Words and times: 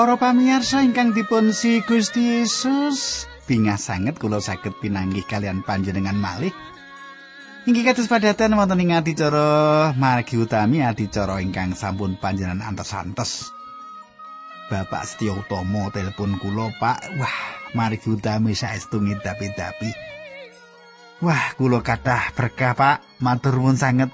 Para 0.00 0.16
pamirsa 0.16 0.80
ingkang 0.80 1.12
dipun 1.12 1.52
si 1.52 1.84
Gusti 1.84 2.40
Yesus, 2.40 3.28
bingah 3.44 3.76
sanget 3.76 4.16
kula 4.16 4.40
saged 4.40 4.72
pinanggih 4.80 5.28
kalian 5.28 5.60
panjenengan 5.60 6.16
malih. 6.16 6.56
Inggih 7.68 7.84
kados 7.84 8.08
padatan 8.08 8.56
wonten 8.56 8.80
ing 8.80 8.96
adicara 8.96 9.92
margi 10.00 10.40
utami 10.40 10.80
adicara 10.80 11.44
ingkang 11.44 11.76
sampun 11.76 12.16
panjenengan 12.16 12.72
antos-antos. 12.72 13.52
Bapak 14.72 15.04
Setyo 15.04 15.36
Utomo 15.36 15.92
telepon 15.92 16.40
kula, 16.40 16.72
Pak. 16.80 17.20
Wah, 17.20 17.38
margi 17.76 18.08
utami 18.08 18.56
saestu 18.56 19.04
ngidapi-dapi. 19.04 19.90
Wah, 21.20 21.52
kula 21.60 21.84
kathah 21.84 22.32
berkah, 22.32 22.72
Pak. 22.72 23.20
Matur 23.20 23.60
nuwun 23.60 23.76
sanget. 23.76 24.08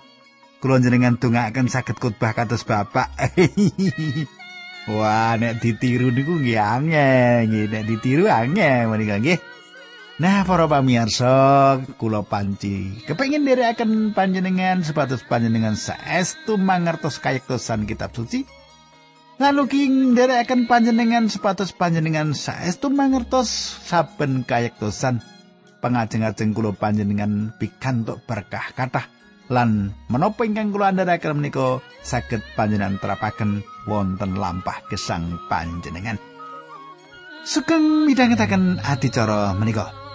Kula 0.59 0.83
jenengan 0.83 1.15
dongaaken 1.15 1.71
saged 1.71 2.03
khotbah 2.03 2.35
kados 2.35 2.67
Bapak. 2.67 3.15
Wah, 4.87 5.35
nek 5.35 5.59
ditiru 5.59 6.15
niku 6.15 6.39
nggih 6.39 6.63
angel, 6.63 7.51
nggih 7.51 7.65
nek 7.75 7.85
ditiru 7.91 8.31
angel 8.31 8.87
menika 8.87 9.19
nggih. 9.19 9.43
Nah, 10.23 10.47
para 10.47 10.71
pamirsa, 10.71 11.35
kula 11.99 12.23
panci 12.23 12.95
kepengin 13.05 13.43
nderekaken 13.43 14.15
panjenengan 14.15 14.81
sepatus 14.87 15.27
panjenengan 15.27 15.75
saestu 15.75 16.55
mangertos 16.55 17.19
kayektosan 17.19 17.85
kitab 17.85 18.15
suci. 18.15 18.47
Lalu 19.43 19.63
king 19.67 19.93
nderekaken 20.15 20.71
panjenengan 20.71 21.27
sepatus 21.27 21.75
panjenengan 21.75 22.31
saestu 22.31 22.87
mangertos 22.87 23.51
saben 23.85 24.47
kayektosan 24.47 25.19
pangajeng-ajeng 25.83 26.55
kula 26.55 26.73
panjenengan 26.79 27.51
pikantuk 27.59 28.23
berkah 28.25 28.71
kathah 28.73 29.16
lan 29.53 29.95
menapa 30.11 30.43
ingkang 30.43 30.75
kula 30.75 30.91
andharaken 30.91 31.39
menika 31.39 31.79
saged 32.03 32.43
panjenengan 32.55 32.99
terapaken 32.99 33.63
wonten 33.87 34.35
lampah 34.35 34.83
gesang 34.91 35.39
panjenengan. 35.47 36.19
Sugeng 37.47 38.11
midhangetaken 38.11 38.83
adicara 38.83 39.55
menika. 39.55 40.06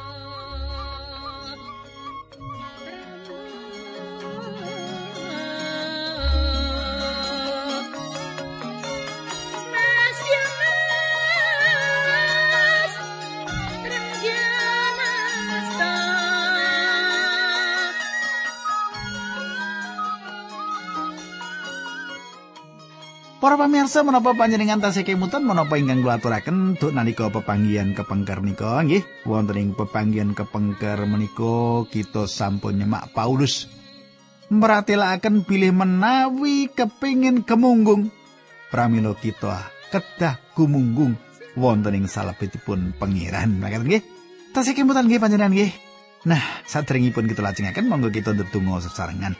Para 23.41 23.57
pamirsa 23.57 24.05
menapa 24.05 24.37
panjenengan 24.37 24.77
tasih 24.77 25.01
kemutan 25.01 25.41
menapa 25.41 25.73
ingkang 25.73 26.05
kula 26.05 26.21
aturaken 26.21 26.77
duk 26.77 26.93
nalika 26.93 27.25
pepanggihan 27.33 27.89
kepengker 27.97 28.37
menika? 28.37 28.85
Nggih 28.85 29.01
wonten 29.25 29.57
ing 29.57 29.69
pepanggihan 29.73 30.37
kepengker 30.37 31.01
menika 31.09 31.81
kita 31.89 32.29
sampun 32.29 32.77
nyemak 32.77 33.09
Paulus. 33.17 33.65
Meratelaken 34.53 35.41
bilih 35.41 35.73
menawi 35.73 36.69
kepingin 36.69 37.41
kemunggung. 37.41 38.13
Pramila 38.69 39.17
kita 39.17 39.73
kedah 39.89 40.37
gumunggung 40.53 41.17
wonten 41.57 41.97
ing 41.97 42.05
salebetipun 42.05 42.93
pangeran. 43.01 43.57
Makaten 43.57 43.89
nggih. 43.89 44.05
Tasih 44.53 44.77
kemutan 44.77 45.09
nggih 45.09 45.17
panjenengan 45.17 45.49
nggih. 45.49 45.73
Nah 46.29 46.61
sadèrèngipun 46.69 47.25
kita 47.25 47.41
lajengaken 47.41 47.89
monggo 47.89 48.13
kita 48.13 48.37
ndedonga 48.37 48.85
sesarengan 48.85 49.33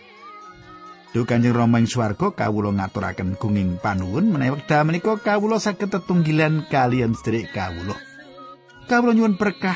Duh 1.12 1.28
Kanjeng 1.28 1.52
Rama 1.52 1.84
ing 1.84 1.92
swarga 1.92 2.32
kawula 2.32 2.72
ngaturaken 2.72 3.36
gunging 3.36 3.84
panuwun 3.84 4.32
menawi 4.32 4.56
wekdal 4.56 4.88
menika 4.88 5.20
kawula 5.20 5.60
saged 5.60 5.92
tetunggilan 5.92 6.72
kalian 6.72 7.12
sedherek 7.12 7.52
kawula. 7.52 8.00
Kawula 8.88 9.12
nyuwun 9.12 9.36
berkah 9.36 9.76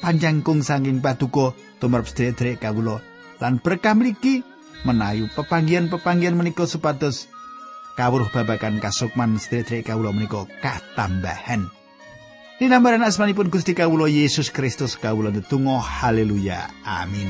panjang 0.00 0.40
kung 0.40 0.64
sanging 0.64 1.04
paduka 1.04 1.52
tumrap 1.76 2.08
sedherek 2.08 2.64
kawula 2.64 3.04
lan 3.36 3.60
berkah 3.60 3.92
mriki 3.92 4.40
menayu 4.88 5.28
pepanggian-pepanggian 5.36 6.32
menika 6.32 6.64
supados 6.64 7.28
kawruh 8.00 8.32
babakan 8.32 8.80
kasukman 8.80 9.36
sedherek 9.36 9.92
kawula 9.92 10.08
menika 10.16 10.48
katambahan. 10.64 11.68
Dinambaran 12.56 13.04
asmanipun 13.04 13.52
Gusti 13.52 13.76
kawula 13.76 14.08
Yesus 14.08 14.48
Kristus 14.48 14.96
kawula 14.96 15.28
ndedonga 15.28 15.84
haleluya 15.84 16.72
amin. 16.88 17.28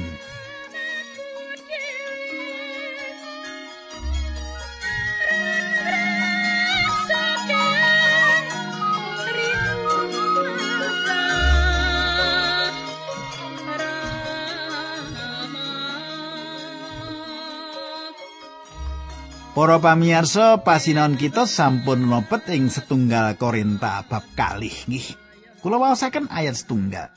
Para 19.56 19.81
pamirsa, 19.81 20.61
pasinaon 20.61 21.17
kita 21.17 21.49
sampun 21.49 22.05
mlebet 22.05 22.53
ing 22.53 22.69
setunggal 22.69 23.41
Korinta 23.41 24.05
bab 24.05 24.21
kalih 24.37 24.84
nggih. 24.84 25.17
Kula 25.65 25.81
waosaken 25.81 26.28
ayat 26.28 26.61
setunggal. 26.61 27.09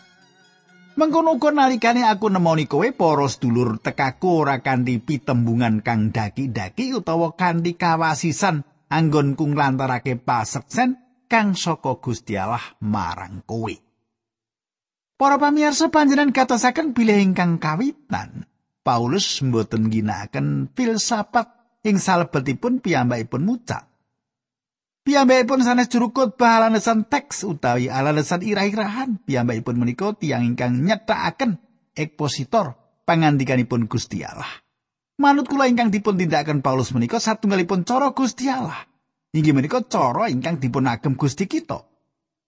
Mengkono 0.96 1.36
uga 1.36 1.52
nalikane 1.52 2.08
aku 2.08 2.32
nemoni 2.32 2.64
kowe 2.64 2.88
para 2.96 3.28
sedulur 3.28 3.84
tekaku 3.84 4.48
ora 4.48 4.64
kanthi 4.64 5.04
pitembungan 5.04 5.84
kang 5.84 6.16
daki-daki 6.16 6.96
utawa 6.96 7.36
kanthi 7.36 7.76
kawasisan 7.76 8.64
anggonku 8.88 9.44
nglantarake 9.44 10.16
paseksen 10.16 10.96
kang 11.28 11.60
saka 11.60 12.00
Gusti 12.00 12.40
Allah 12.40 12.64
marang 12.80 13.44
kowe. 13.44 13.76
Para 15.20 15.36
pamirsa 15.36 15.92
panjenengan 15.92 16.32
katosaken 16.32 16.96
bilih 16.96 17.20
ingkang 17.20 17.60
kawitan. 17.60 18.48
Paulus 18.80 19.44
mboten 19.44 19.92
ginakaken 19.92 20.72
filsafat 20.72 21.59
ing 21.84 21.98
salebetipun 21.98 22.84
piyambakipun 22.84 23.44
mucal. 23.44 23.88
Piyambakipun 25.08 25.64
sanes 25.64 25.88
juru 25.88 26.12
khotbah 26.12 26.60
alasan 26.60 27.08
teks 27.08 27.48
utawi 27.48 27.88
alasan 27.88 28.44
irah-irahan. 28.44 29.24
Piyambakipun 29.24 29.76
menika 29.80 30.14
tiyang 30.14 30.44
ingkang 30.44 30.84
nyetakaken 30.84 31.58
ekspositor 31.96 32.76
pangandikanipun 33.08 33.88
Gusti 33.88 34.22
Allah. 34.22 34.50
Manut 35.20 35.52
kula 35.52 35.68
ingkang 35.68 35.92
dipun 35.92 36.16
tindakaken 36.16 36.64
Paulus 36.64 36.96
menika 36.96 37.20
satunggalipun 37.20 37.84
cara 37.84 38.16
Gusti 38.16 38.48
Allah. 38.48 38.88
Inggih 39.36 39.52
menika 39.52 39.84
cara 39.84 40.32
ingkang 40.32 40.64
dipun 40.64 40.88
agem 40.88 41.20
Gusti 41.20 41.46
kita. 41.46 41.84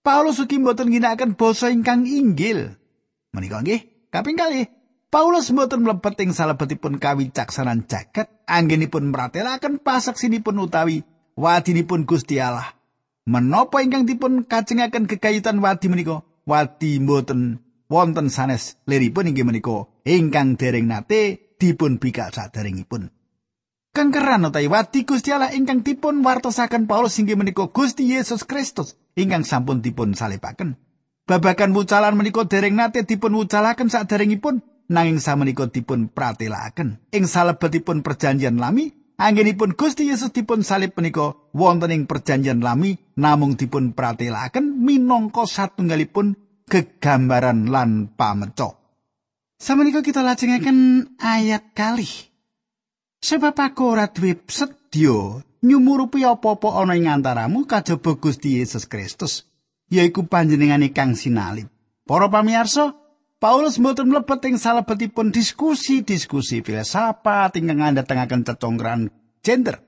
Paulus 0.02 0.42
ugi 0.42 0.58
mboten 0.58 0.90
ginakaken 0.90 1.38
basa 1.38 1.70
ingkang 1.70 2.08
inggil. 2.08 2.74
Menika 3.36 3.62
nggih 3.62 4.10
kaping 4.12 4.40
kalih 4.40 4.81
Paulus 5.12 5.52
mboten 5.52 5.84
mlebet 5.84 6.24
ing 6.24 6.32
salebetipun 6.32 6.96
kawicaksanan 6.96 7.84
jagat 7.84 8.32
anggenipun 8.48 9.12
mratelaken 9.12 9.84
pasaksinipun 9.84 10.56
utawi 10.56 11.04
wadinipun 11.36 12.08
Gusti 12.08 12.40
Allah. 12.40 12.80
Menapa 13.28 13.84
ingkang 13.84 14.08
dipun 14.08 14.48
kajengaken 14.48 15.12
gegayutan 15.12 15.60
wadi 15.60 15.92
menika? 15.92 16.24
Wadi 16.48 17.04
mboten 17.04 17.60
wonten 17.92 18.32
sanes 18.32 18.80
liripun 18.88 19.28
inggih 19.28 19.44
menika 19.44 19.92
ingkang 20.08 20.56
dereng 20.56 20.88
nate 20.88 21.52
dipun 21.60 22.00
bikak 22.00 22.32
saderengipun. 22.32 23.12
Kengkeran 23.92 24.48
utawi 24.48 24.72
wadi 24.72 25.04
Gusti 25.04 25.36
Allah 25.36 25.52
ingkang 25.52 25.84
dipun 25.84 26.24
wartosaken 26.24 26.88
Paulus 26.88 27.20
inggih 27.20 27.36
menika 27.36 27.68
Gusti 27.68 28.08
Yesus 28.16 28.48
Kristus 28.48 28.96
ingkang 29.20 29.44
sampun 29.44 29.84
dipun 29.84 30.16
salipaken. 30.16 30.80
Babagan 31.28 31.76
wucalan 31.76 32.16
menika 32.16 32.48
dereng 32.48 32.80
nate 32.80 33.04
dipun 33.04 33.36
wucalaken 33.36 33.92
saderengipun 33.92 34.71
nanging 34.92 35.24
samenika 35.24 35.72
dipun 35.72 36.12
pratelakaken 36.12 37.00
ing 37.16 37.24
salebetipun 37.24 38.04
perjanjian 38.04 38.60
lami 38.60 38.92
anggenipun 39.16 39.80
Gusti 39.80 40.12
Yesus 40.12 40.36
dipun 40.36 40.68
salib 40.68 40.92
menika 41.00 41.32
wonten 41.56 41.96
ing 41.96 42.04
perjanjian 42.12 42.60
lami 42.60 43.00
namung 43.16 43.56
dipun 43.56 43.96
pratelakaken 43.96 44.84
minangka 44.84 45.48
satunggalipun 45.48 46.36
gegambaran 46.68 47.72
lan 47.72 48.12
pameco 48.12 48.76
samenika 49.56 50.04
kita 50.04 50.20
lajengaken 50.28 51.16
ayat 51.24 51.72
kali 51.72 52.12
sebab 53.24 53.56
aku 53.56 53.82
ora 53.96 54.12
duwe 54.12 54.36
sedya 54.52 55.40
nyumurupi 55.64 56.28
apa-apa 56.28 56.84
ana 56.84 57.00
ing 57.00 57.08
antaramu 57.08 57.64
kajaba 57.64 58.20
Gusti 58.20 58.60
Yesus 58.60 58.90
Kristus 58.92 59.48
yaiku 59.88 60.28
panjenengane 60.28 60.92
kang 60.92 61.16
sinalib 61.16 61.72
para 62.04 62.28
pamirsa 62.28 63.01
Paulus 63.42 63.82
mboten 63.82 64.14
mlebet 64.14 64.46
ing 64.46 64.62
salebetipun 64.62 65.34
diskusi-diskusi 65.34 66.62
filsafat 66.62 67.58
ingkang 67.58 67.82
ngandhatengaken 67.82 68.46
cecongkran 68.46 69.10
gender. 69.42 69.82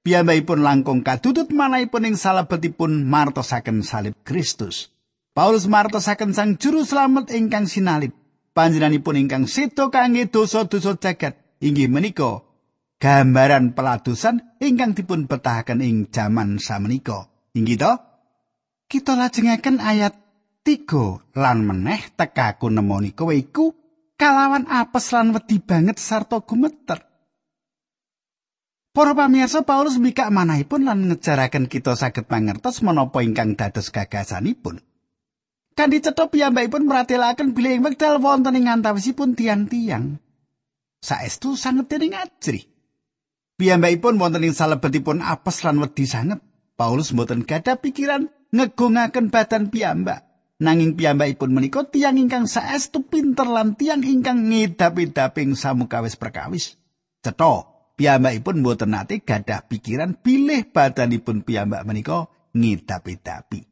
Piyambakipun 0.00 0.64
langkung 0.64 1.04
kadudut 1.04 1.52
manahipun 1.52 2.08
ing 2.08 2.16
salebetipun 2.16 3.04
martosaken 3.04 3.84
salib 3.84 4.16
Kristus. 4.24 4.88
Paulus 5.36 5.68
martosaken 5.68 6.32
sang 6.32 6.56
juru 6.56 6.80
slamet 6.80 7.28
ingkang 7.28 7.68
sinalib. 7.68 8.16
Panjenenganipun 8.56 9.20
ingkang 9.20 9.44
sedo 9.52 9.92
kangge 9.92 10.32
dosa-dosa 10.32 10.96
jagat 10.96 11.36
inggih 11.60 11.92
menika 11.92 12.40
gambaran 13.04 13.76
peladusan 13.76 14.56
ingkang 14.64 14.96
dipun 14.96 15.28
betahaken 15.28 15.84
ing 15.84 16.08
jaman 16.08 16.56
samenika. 16.56 17.28
Inggih 17.52 17.76
to? 17.76 17.92
kita 18.94 19.18
lajengaken 19.18 19.82
ayat 19.82 20.14
3 20.64 21.36
lan 21.36 21.58
meneh 21.60 22.16
tekaku 22.16 22.72
nemoni 22.72 23.12
kowe 23.12 23.36
iku 23.36 23.76
kalawan 24.16 24.64
apes 24.64 25.12
lan 25.12 25.36
wedi 25.36 25.60
banget 25.60 26.00
sarta 26.00 26.40
gumeter. 26.40 27.04
Para 28.96 29.12
pamirsa 29.12 29.60
Paulus 29.66 30.00
mikak 30.00 30.32
manahipun 30.32 30.88
lan 30.88 31.04
ngejaraken 31.10 31.68
kita 31.68 31.92
saged 31.98 32.32
mangertos 32.32 32.80
menapa 32.80 33.20
ingkang 33.20 33.60
dados 33.60 33.92
gagasanipun. 33.92 34.80
Kandi 35.74 35.98
cetha 36.00 36.30
piyambakipun 36.30 36.86
meratelaken 36.86 37.52
bilih 37.52 37.82
wekdal 37.84 38.22
wonten 38.22 38.56
ing 38.56 38.70
antawisipun 38.70 39.34
tiang-tiang. 39.36 40.22
Saestu 41.02 41.58
sanget 41.58 41.92
dening 41.92 42.16
ajri. 42.16 42.70
Piyambakipun 43.58 44.16
wonten 44.16 44.46
ing 44.46 44.54
salebetipun 44.56 45.20
apes 45.20 45.60
lan 45.60 45.82
wedi 45.82 46.06
sanget. 46.08 46.40
Paulus 46.78 47.12
mboten 47.12 47.44
gadah 47.44 47.82
pikiran 47.82 48.30
ngegungaken 48.54 49.28
badan 49.34 49.68
piyambak. 49.74 50.33
Nanging 50.64 50.96
piyambakipun 50.96 51.52
menika 51.52 51.84
tiang 51.84 52.16
ingkang 52.16 52.48
saestu 52.48 53.04
pinter 53.04 53.44
lan 53.44 53.76
tiang 53.76 54.00
ingkang 54.00 54.48
ngidap-idaping 54.48 55.52
samukawis 55.52 56.16
perkawis. 56.16 56.80
Cetha 57.20 57.68
piyambakipun 58.00 58.64
mboten 58.64 58.96
nate 58.96 59.20
gadah 59.20 59.68
pikiran 59.68 60.16
bilih 60.16 60.72
badanipun 60.72 61.44
piyambak 61.44 61.84
menika 61.84 62.32
ngidap-idapi. 62.56 63.68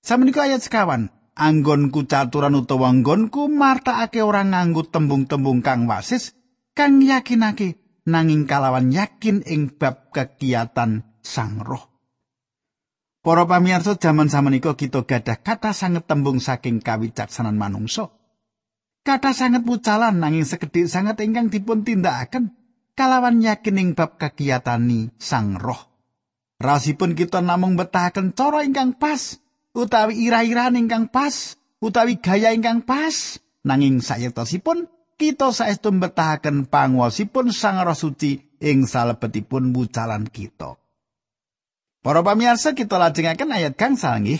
Samenika 0.00 0.48
ayat 0.48 0.64
sekawan, 0.64 1.12
anggonku 1.36 2.08
caturan 2.08 2.56
utawa 2.56 2.88
anggonku 2.88 3.52
martakake 3.52 4.24
ora 4.24 4.40
nganggo 4.40 4.88
tembung-tembung 4.88 5.60
kang 5.60 5.84
wasis 5.84 6.32
kang 6.72 7.04
yakinake 7.04 7.76
nanging 8.08 8.48
kalawan 8.48 8.88
yakin 8.88 9.44
ing 9.44 9.68
bab 9.76 10.16
kegiatan 10.16 11.04
sang 11.20 11.60
roh. 11.60 11.93
Para 13.24 13.48
pamirsa 13.48 13.96
jaman 13.96 14.28
samenika 14.28 14.76
kita 14.76 15.08
gadah 15.08 15.40
kata 15.40 15.72
sanget 15.72 16.04
tembung 16.04 16.44
saking 16.44 16.84
kawicaksanan 16.84 17.56
manungsa. 17.56 18.12
Kata 19.00 19.32
sanget 19.32 19.64
pucalan 19.64 20.20
nanging 20.20 20.44
sekedhik 20.44 20.84
sanget 20.92 21.24
ingkang 21.24 21.48
dipun 21.48 21.88
tindakaken 21.88 22.52
kalawan 22.92 23.40
yakin 23.40 23.80
ing 23.80 23.88
bab 23.96 24.20
kegiatani 24.20 25.08
sang 25.16 25.56
roh. 25.56 25.88
Rasipun 26.60 27.16
kita 27.16 27.40
namung 27.40 27.80
betahaken 27.80 28.36
cara 28.36 28.60
ingkang 28.60 28.92
pas 29.00 29.40
utawi 29.74 30.28
ira-iran 30.28 30.78
ingkang 30.78 31.10
pas, 31.10 31.58
utawi 31.82 32.22
gaya 32.22 32.54
ingkang 32.54 32.86
pas, 32.86 33.42
nanging 33.66 34.00
sayetosipun 34.00 34.86
kita 35.18 35.50
saestu 35.50 35.90
mbetahaken 35.94 36.70
panguwasipun 36.70 37.50
Sang 37.54 37.82
Roh 37.82 37.94
Suci 37.94 38.58
ing 38.62 38.86
salebetipun 38.86 39.74
wucalan 39.74 40.30
kita. 40.30 40.78
Para 42.04 42.20
pamirsa 42.20 42.76
kita 42.76 43.00
lajengaken 43.00 43.48
ayat 43.48 43.80
kang 43.80 43.96
nggih 43.96 44.36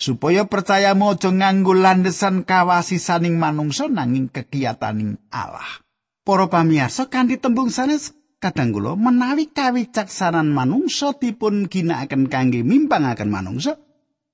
supaya 0.00 0.48
percaya 0.48 0.96
mojo 0.96 1.28
nganggo 1.28 1.76
landesan 1.76 2.40
kawasisaning 2.48 3.36
manungsa 3.36 3.84
nanging 3.84 4.32
kegiataning 4.32 5.20
Allah. 5.28 5.84
Para 6.24 6.48
pamirsa 6.48 7.12
kanthi 7.12 7.36
tembung 7.36 7.68
sanes 7.68 8.16
kadang 8.40 8.72
kula 8.72 8.96
menawi 8.96 9.52
kawicaksanan 9.52 10.48
manungsa 10.48 11.12
dipun 11.20 11.68
ginakaken 11.68 12.32
kangge 12.32 12.64
mimpangaken 12.64 13.28
manungsa 13.28 13.76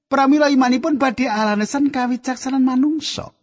pramila 0.06 0.46
imanipun 0.46 1.02
badhe 1.02 1.26
alanesan 1.26 1.90
kawicaksanan 1.90 2.62
manungsa. 2.62 3.34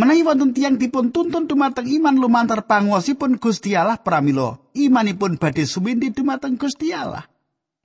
Menawi 0.00 0.24
wonten 0.24 0.56
tiyang 0.56 0.80
dipun 0.80 1.12
tuntun 1.12 1.44
dumateng 1.44 1.84
iman 1.84 2.16
lumantar 2.16 2.64
panguwasipun 2.64 3.36
Gusti 3.36 3.76
Allah 3.76 4.00
pramila 4.00 4.56
imanipun 4.72 5.36
badhe 5.36 5.68
sumindi 5.68 6.08
dumateng 6.08 6.56
Gusti 6.56 6.96
Allah. 6.96 7.28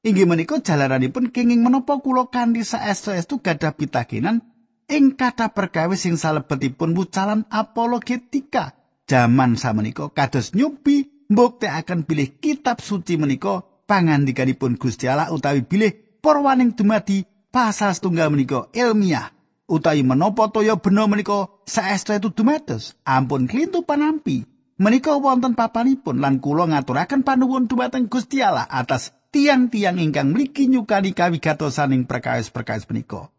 Inggih 0.04 0.28
menika 0.28 0.60
jalaranipun 0.60 1.32
kenging 1.32 1.64
menapa 1.64 1.96
kula 2.04 2.28
kanthi 2.28 2.68
saestu-estu 2.68 3.40
gadah 3.40 3.72
pitakenan 3.72 4.44
ing 4.92 5.16
kata 5.16 5.56
perkawis 5.56 6.04
sing 6.04 6.20
salebetipun 6.20 6.92
wucalan 6.92 7.48
apologetika 7.48 8.76
jaman 9.08 9.56
samenika 9.56 10.12
kados 10.12 10.52
nyubi 10.52 11.08
mbuktekaken 11.32 12.04
bilih 12.04 12.36
kitab 12.36 12.84
suci 12.84 13.16
menika 13.16 13.64
pangandikanipun 13.88 14.76
Gusti 14.76 15.08
Allah 15.08 15.32
utawi 15.32 15.64
bilih 15.64 16.20
porwaning 16.20 16.76
dumadi 16.76 17.24
pasal 17.48 17.96
setunggal 17.96 18.28
menika 18.28 18.68
ilmiah. 18.76 19.32
Utawi 19.72 20.04
menapa 20.04 20.52
toya 20.52 20.76
bena 20.84 21.08
menika 21.08 21.48
saestu 21.64 22.12
itu 22.12 22.28
dumados? 22.36 23.00
Ampun 23.08 23.48
klintu 23.48 23.88
panampi. 23.88 24.44
Menika 24.76 25.16
wonten 25.16 25.56
papanipun 25.56 26.20
lan 26.20 26.44
kula 26.44 26.68
ngaturaken 26.68 27.24
panuwun 27.24 27.72
dumateng 27.72 28.12
Gusti 28.12 28.44
Allah 28.44 28.68
atas 28.68 29.16
tiang-tiang 29.34 29.98
ingkang 29.98 30.30
mligi 30.32 30.70
nyukani 30.70 31.18
kawigatosaning 31.18 32.06
perkawis-perkawis 32.06 32.86
menika 32.88 33.34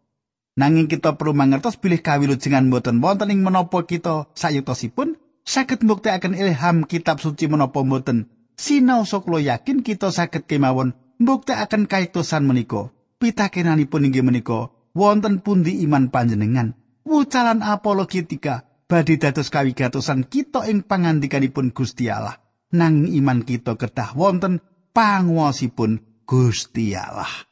nanging 0.58 0.91
kita 0.91 1.14
perlu 1.14 1.32
mangertos 1.32 1.79
bilih 1.79 2.02
kawilujengan 2.02 2.67
boten 2.67 2.99
wonten 2.99 3.31
ing 3.31 3.46
menapa 3.46 3.87
kita 3.87 4.26
sayutosipun 4.35 5.14
saged 5.46 5.87
mbuktekaken 5.87 6.35
ilham 6.35 6.82
kitab 6.85 7.23
suci 7.23 7.46
menapa 7.46 7.87
boten 7.87 8.26
sinau 8.58 9.06
sok 9.06 9.31
yakin 9.38 9.87
kita 9.87 10.11
saged 10.11 10.50
kemawon 10.50 10.99
mbuktekaken 11.19 11.87
kaitosan 11.87 12.46
menika. 12.46 12.91
Pitakenanipun 13.23 14.11
inggih 14.11 14.26
menika 14.26 14.75
wonten 14.93 15.41
pundi 15.41 15.81
iman 15.87 16.11
panjenengan? 16.11 16.75
Wucalan 17.05 17.61
apologetika 17.62 18.67
badhe 18.91 19.20
dados 19.20 19.52
kawigatosan 19.52 20.26
kita 20.26 20.67
ing 20.69 20.85
pangandikanipun 20.85 21.73
Gusti 21.73 22.11
Allah. 22.11 22.41
Nanging 22.75 23.14
iman 23.23 23.46
kita 23.46 23.79
kedah 23.79 24.19
wonten 24.19 24.58
panguwasipun 24.94 26.23
Gusti 26.25 26.94
Allah 26.94 27.51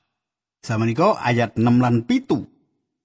samenika 0.63 1.19
ayat 1.19 1.59
6 1.59 1.83
lan 1.83 2.07
pitu 2.07 2.47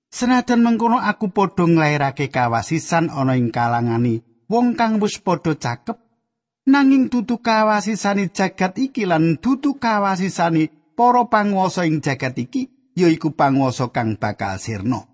Senajan 0.07 0.63
mengkono 0.63 1.03
aku 1.03 1.35
padha 1.35 1.67
nglairake 1.67 2.31
kawasisan 2.31 3.11
ana 3.11 3.35
ing 3.35 3.51
kalangani 3.51 4.23
wong 4.47 4.79
kang 4.79 5.03
wis 5.03 5.19
padha 5.19 5.51
cakep 5.51 5.99
nanging 6.63 7.11
dudu 7.11 7.43
kawasisane 7.43 8.31
jagat 8.31 8.79
iki 8.79 9.03
lan 9.03 9.35
dudu 9.43 9.75
kawasisane 9.75 10.71
para 10.95 11.27
panguwasa 11.27 11.83
ing 11.83 11.99
jagat 11.99 12.39
iki 12.39 12.71
yaiku 12.95 13.35
panguwasa 13.35 13.91
kang 13.91 14.15
bakal 14.15 14.55
sirna. 14.55 15.11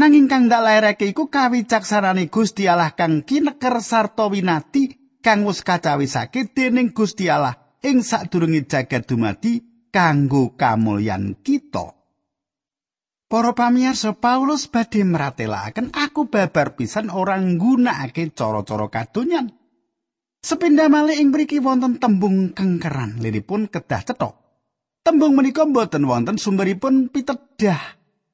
Nanging 0.00 0.32
kang 0.32 0.48
ndak 0.48 0.64
lairake 0.64 1.06
iku 1.12 1.28
kawicaksanane 1.28 2.32
Gusti 2.32 2.64
Allah 2.64 2.96
kang 2.96 3.20
kineker 3.20 3.84
sarta 3.84 4.32
winati 4.32 4.96
kang 5.20 5.44
wis 5.44 5.60
kacawisake 5.60 6.56
dening 6.56 6.96
Gusti 6.96 7.28
Allah 7.28 7.59
ing 7.80 8.04
sadurunge 8.04 8.68
jagat 8.68 9.08
dumadi 9.08 9.60
kanggo 9.88 10.54
kamulyan 10.54 11.40
kita. 11.40 11.96
Para 13.30 13.54
pamirsa 13.54 14.18
Paulus 14.18 14.66
badhe 14.66 15.06
meratelaken 15.06 15.94
aku 15.94 16.26
babar 16.26 16.74
pisan 16.74 17.14
orang 17.14 17.54
nggunakake 17.54 18.34
cara-cara 18.34 18.90
kadonyan. 18.90 19.54
Sepindah 20.40 20.90
malih 20.90 21.20
ing 21.20 21.30
mriki 21.30 21.62
wonten 21.62 22.00
tembung 22.02 22.56
kengkeran 22.56 23.22
liripun 23.22 23.70
kedah 23.70 24.02
cetok. 24.02 24.34
Tembung 25.06 25.38
menika 25.38 25.62
mboten 25.62 26.10
wonten 26.10 26.42
sumberipun 26.42 27.12
pitedah 27.12 27.80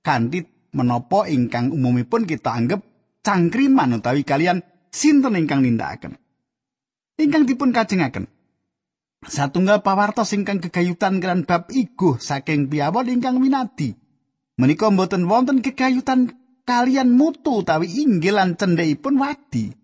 kanthi 0.00 0.70
menapa 0.72 1.28
ingkang 1.28 1.74
umumipun 1.74 2.24
kita 2.24 2.56
anggap 2.56 2.80
cangkriman 3.20 4.00
utawi 4.00 4.22
kalian 4.24 4.64
sinten 4.88 5.36
ingkang 5.36 5.60
nindakaken. 5.60 6.16
Ingkang 7.20 7.44
dipun 7.44 7.74
kajengaken. 7.74 8.35
Satunggal 9.26 9.82
pawartos 9.82 10.30
ingkang 10.38 10.62
gegayutan 10.62 11.18
kelan 11.18 11.42
bab 11.42 11.66
iguh 11.74 12.22
saking 12.22 12.70
piyawon 12.70 13.10
ingkang 13.10 13.42
minati. 13.42 13.98
Menika 14.54 14.86
mboten 14.88 15.26
wonten 15.26 15.66
gegayutan 15.66 16.30
kalian 16.62 17.10
mutu 17.10 17.66
utawi 17.66 17.90
inggil 17.90 18.38
lan 18.38 18.54
cendhekipun 18.54 19.18
wadi. 19.18 19.74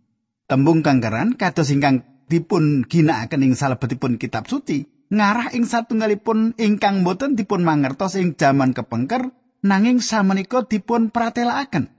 Tembung 0.46 0.86
kanggaran 0.86 1.34
kados 1.34 1.74
ingkang 1.74 2.06
dipun 2.30 2.86
ginakaken 2.86 3.42
ing 3.50 3.54
salebetipun 3.58 4.16
kitab 4.16 4.46
suci 4.46 4.86
ngarah 5.12 5.52
ing 5.52 5.66
satunggalipun 5.66 6.54
ingkang 6.56 7.02
boten 7.02 7.34
dipun 7.34 7.66
mangertos 7.66 8.14
ing 8.16 8.38
jaman 8.38 8.72
kepengker 8.72 9.34
nanging 9.66 9.98
samenika 9.98 10.62
dipun 10.64 11.10
pratelakaken. 11.10 11.90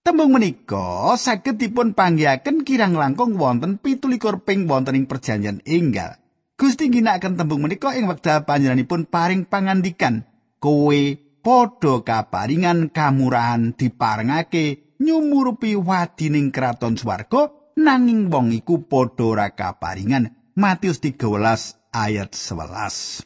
Tembung 0.00 0.32
menika 0.32 1.18
saged 1.18 1.58
dipun 1.58 1.92
panggihaken 1.98 2.62
kirang 2.64 2.94
langkung 2.94 3.36
wonten 3.36 3.82
17 3.82 4.46
ping 4.46 4.70
wonten 4.70 4.96
ing 4.96 5.04
perjanjian 5.10 5.60
enggal. 5.66 6.19
Gusti 6.60 6.92
ginakaken 6.92 7.40
tembung 7.40 7.64
menika 7.64 7.96
ing 7.96 8.04
wekdal 8.04 8.44
panjenenganipun 8.44 9.08
paring 9.08 9.48
pangandikan, 9.48 10.28
"Kowe 10.60 11.00
padha 11.40 12.04
kaparingan 12.04 12.92
kamurahan 12.92 13.72
diparengake 13.72 14.92
nyumurupi 15.00 15.72
wadining 15.72 16.52
kraton 16.52 17.00
swarga 17.00 17.48
nanging 17.80 18.28
wong 18.28 18.52
iku 18.52 18.84
padha 18.84 19.24
ora 19.24 19.48
kaparingan." 19.56 20.36
Matius 20.52 21.00
13 21.00 21.80
ayat 21.96 22.36
11. 22.36 23.24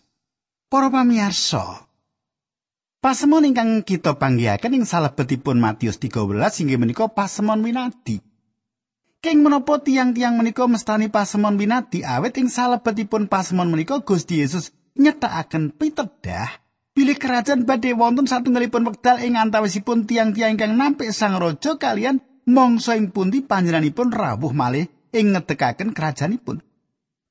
Para 0.71 0.87
pamirsa, 0.95 1.91
pasemon 3.03 3.50
ingkang 3.50 3.83
kita 3.83 4.14
panggihaken 4.14 4.79
ing 4.79 4.85
salebetipun 4.87 5.59
Matius 5.59 5.99
13 5.99 6.62
inggih 6.62 6.79
menika 6.79 7.11
pasemon 7.11 7.67
winadi. 7.67 8.23
Keng 9.25 9.40
menapa 9.40 9.81
tiang-tiang 9.81 10.37
menika 10.37 10.69
mestani 10.69 11.09
pasemon 11.09 11.57
winadi 11.57 12.04
awet 12.04 12.37
ing 12.37 12.52
salebetipun 12.52 13.25
pasemon 13.25 13.73
menika 13.73 14.04
Gusti 14.04 14.45
Yesus 14.45 14.69
nyetakaken 15.00 15.73
pitedah 15.73 16.61
Bilih 16.93 17.16
kerajaan 17.16 17.64
badhe 17.64 17.97
wonten 17.97 18.28
satunggalipun 18.28 18.85
wekdal 18.85 19.25
ing 19.25 19.40
antawisipun 19.40 20.04
tiang-tiang 20.04 20.61
ingkang 20.61 20.76
nampik 20.76 21.09
sang 21.09 21.40
raja 21.40 21.81
kalian 21.81 22.21
mangsa 22.45 23.00
ing 23.00 23.16
pundi 23.16 23.40
panjenenganipun 23.40 24.12
rawuh 24.12 24.52
malih 24.52 24.93
ing 25.16 25.33
ngedekaken 25.33 25.97
kerajaanipun. 25.97 26.61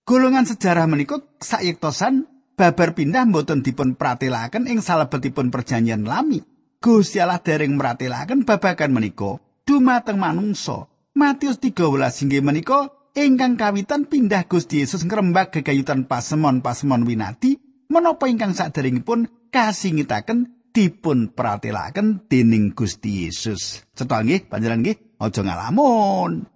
Golongan 0.02 0.50
sejarah 0.50 0.90
menika 0.90 1.22
sayektosan 1.46 2.26
babar 2.58 2.98
pindah 2.98 3.30
mboten 3.30 3.62
dipun 3.62 3.94
pratelaken 3.94 4.66
ing 4.66 4.82
salebetipun 4.82 5.54
perjanjian 5.54 6.10
lami. 6.10 6.42
Gusti 6.82 7.22
Allah 7.22 7.38
dereng 7.38 7.78
mratelaken 7.78 8.50
babagan 8.50 8.90
menika 8.90 9.38
dumateng 9.62 10.18
manungsa. 10.18 10.90
Matius 11.14 11.62
13 11.62 12.26
inggih 12.26 12.42
menika 12.42 12.90
ingkang 13.14 13.54
kawitan 13.54 14.10
pindah 14.10 14.50
Gusti 14.50 14.82
Yesus 14.82 15.06
ngrembak 15.06 15.54
gegayutan 15.54 16.10
pasemon-pasemon 16.10 17.06
winati 17.06 17.62
menapa 17.94 18.26
ingkang 18.26 18.58
saderengipun 18.58 19.30
kasingitaken 19.54 20.74
dipun 20.74 21.30
pratelaken 21.30 22.26
dening 22.26 22.74
Gusti 22.74 23.30
Yesus. 23.30 23.86
Cetha 23.94 24.26
nggih 24.26 24.50
panjenengan 24.50 24.90
nggih 24.90 24.98
aja 25.22 25.42
ngalamun. 25.46 26.50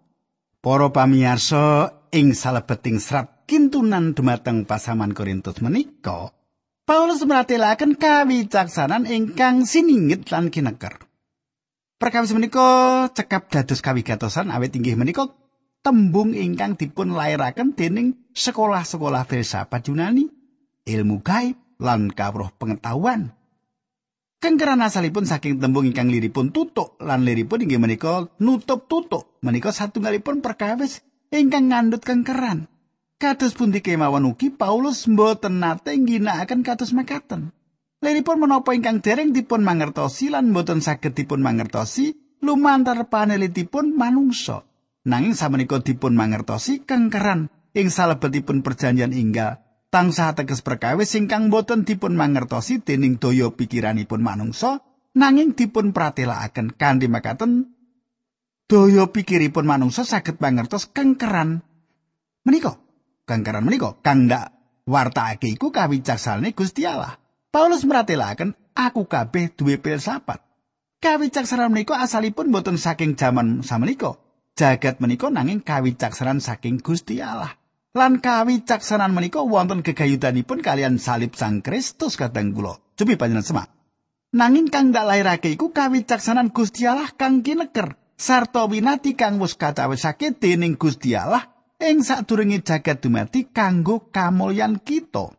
Para 0.57 0.89
pamirsa 0.89 1.93
ing 2.09 2.33
salebeting 2.33 2.97
serat 2.97 3.45
kintunan 3.45 4.17
dumateng 4.17 4.65
pasaman 4.65 5.13
Korintus 5.13 5.61
menika 5.61 6.33
Paulus 6.81 7.21
meratelaken 7.21 7.93
kawicaksanan 7.93 9.05
ingkang 9.05 9.69
siningit 9.69 10.33
lan 10.33 10.49
kineker. 10.49 11.06
Perkawis 11.97 12.29
menika 12.29 13.09
cekap 13.09 13.49
dados 13.49 13.81
kawigatosan 13.81 14.53
awit 14.53 14.69
inggih 14.77 14.93
menika 14.93 15.33
tembung 15.81 16.37
ingkang 16.37 16.77
dipun 16.77 17.17
lairaken 17.17 17.73
dening 17.73 18.21
sekolah-sekolah 18.37 19.25
filsafat 19.25 19.89
Yunani, 19.89 20.29
ilmu 20.85 21.25
gaib, 21.25 21.57
lan 21.81 22.13
kawruh 22.13 22.53
pengetahuan. 22.53 23.33
Kengkeran 24.37 24.85
asalipun 24.85 25.25
saking 25.25 25.57
tembung 25.57 25.89
ingkang 25.89 26.13
liripun 26.13 26.53
tutuk 26.53 27.01
lan 27.01 27.25
liripun 27.25 27.65
inggih 27.65 27.81
menika 27.81 28.29
nutup 28.37 28.85
tutuk 28.85 29.41
menika 29.41 29.73
satunggalipun 29.73 30.45
perkawis 30.45 31.01
ingkang 31.33 31.73
ngandut 31.73 32.05
kengkeran. 32.05 32.69
Kados 33.17 33.57
pundi 33.57 33.81
kemawon 33.81 34.29
ugi 34.29 34.53
Paulus 34.53 35.09
mboten 35.09 35.57
nate 35.57 35.97
ngginakaken 35.97 36.61
kados 36.61 36.93
makaten. 36.93 37.56
Liripun 37.97 38.37
menapa 38.37 38.77
ingkang 38.77 39.01
dereng 39.01 39.33
dipun 39.33 39.65
mangertosi 39.65 40.29
lan 40.29 40.53
mboten 40.53 40.85
saged 40.85 41.17
dipun 41.17 41.41
mangertosi 41.41 42.13
lumantar 42.45 43.09
panelitipun 43.09 43.97
manungsa. 43.97 44.61
Nanging 45.07 45.33
samenika 45.33 45.81
dipun 45.81 46.13
mangertosi 46.13 46.85
kengkeran 46.85 47.49
ing 47.77 47.93
salebetipun 47.93 48.65
perjanjian 48.65 49.13
inggal 49.13 49.61
tansah 49.93 50.35
teges 50.35 50.65
perkawis 50.65 51.15
ingkang 51.15 51.47
boten 51.47 51.87
dipun 51.87 52.17
mangertosi 52.17 52.83
dening 52.83 53.21
daya 53.21 53.53
pikiranipun 53.53 54.19
manungsa 54.19 54.83
nanging 55.15 55.55
dipun 55.55 55.95
pratelakaken 55.95 56.75
kanthi 56.75 57.07
makaten 57.07 57.71
daya 58.67 59.07
pikiripun 59.07 59.63
manungsa 59.63 60.03
saged 60.03 60.41
mangertos 60.43 60.91
kengkeran 60.91 61.63
menika 62.43 62.75
kengkeran 63.23 63.63
menika 63.63 63.95
kang 64.03 64.27
ndak 64.27 64.51
wartake 64.83 65.47
iku 65.47 65.71
kawicaksanane 65.71 66.51
Gusti 66.51 66.83
Allah 66.83 67.15
Paulus 67.47 67.87
meratelaken 67.87 68.55
aku 68.75 69.07
kabeh 69.07 69.55
duwe 69.55 69.79
filsafat 69.79 70.43
kawicaksanan 70.99 71.71
menika 71.71 71.95
asalipun 72.01 72.51
boten 72.51 72.75
saking 72.75 73.15
jaman 73.15 73.63
samenika 73.63 74.19
jagat 74.57 74.99
menika 74.99 75.31
nanging 75.31 75.63
kawicaksanan 75.63 76.43
saking 76.43 76.83
Gusti 76.83 77.23
Allah 77.23 77.55
lan 77.95 78.19
kawicaksanan 78.19 79.15
menika 79.15 79.41
wonten 79.41 79.81
gegayutanipun 79.81 80.59
kalian 80.61 81.01
salib 81.01 81.33
Sang 81.33 81.65
Kristus 81.65 82.13
kadang 82.13 82.53
kula. 82.53 82.77
Cobi 82.97 83.17
panjenengan 83.17 83.45
semak. 83.45 83.67
Nanging 84.37 84.69
kang 84.69 84.93
dak 84.93 85.07
lairake 85.09 85.49
iku 85.53 85.73
kawicaksanan 85.73 86.53
Gusti 86.53 86.85
Allah 86.85 87.09
kang 87.15 87.41
kineker 87.41 87.95
sarta 88.19 88.67
winati 88.69 89.17
kang 89.17 89.39
wis 89.41 89.55
kacawisake 89.57 90.37
dening 90.37 90.75
Gusti 90.75 91.17
Allah 91.17 91.47
ing 91.81 92.03
sadurunge 92.05 92.61
jagat 92.61 93.01
dumati 93.01 93.49
kanggo 93.49 94.11
kamulyan 94.11 94.77
kita. 94.81 95.33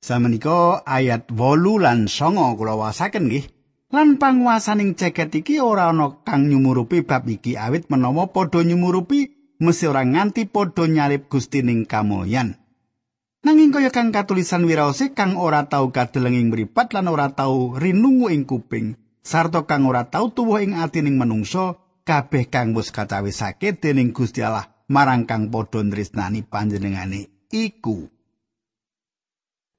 Samenika 0.00 0.80
ayat 0.88 1.28
8 1.28 1.76
lan 1.76 2.08
9 2.08 2.56
kula 2.56 2.74
wasaken 2.80 3.28
nggih. 3.28 3.44
Lan 3.92 4.16
panguasaning 4.16 4.96
jagat 4.96 5.34
iki 5.34 5.60
ora 5.60 5.92
ana 5.92 6.24
kang 6.24 6.48
nyumurupi 6.48 7.04
bab 7.04 7.28
iki 7.28 7.58
awit 7.60 7.90
menawa 7.92 8.32
padha 8.32 8.64
nyumurupi 8.64 9.34
mesti 9.60 9.84
ora 9.90 10.06
nganti 10.06 10.48
padha 10.48 10.88
nyalip 10.88 11.28
Gusti 11.28 11.60
ning 11.60 11.84
kamulyan. 11.84 12.56
Nanging 13.44 13.72
kaya 13.72 13.92
kang 13.92 14.08
katulisan 14.08 14.64
wiraose 14.64 15.12
kang 15.12 15.36
ora 15.36 15.68
tau 15.68 15.92
kadeleng 15.92 16.38
ing 16.38 16.48
mripat 16.48 16.96
lan 16.96 17.10
ora 17.10 17.32
tau 17.34 17.76
rinungu 17.76 18.30
ing 18.32 18.44
kuping, 18.48 18.96
sarta 19.20 19.66
kang 19.68 19.84
ora 19.84 20.08
tau 20.08 20.32
tuwuh 20.32 20.60
ing 20.64 20.76
atining 20.76 21.16
manungsa, 21.18 21.76
kabeh 22.06 22.48
kang 22.48 22.72
wis 22.76 22.92
kacawisake 22.94 23.76
dening 23.80 24.16
Gusti 24.16 24.40
Allah 24.40 24.70
marang 24.88 25.26
kang 25.26 25.48
padha 25.52 25.82
nresnani 25.82 26.40
panjenengane 26.46 27.26
iku. 27.50 28.19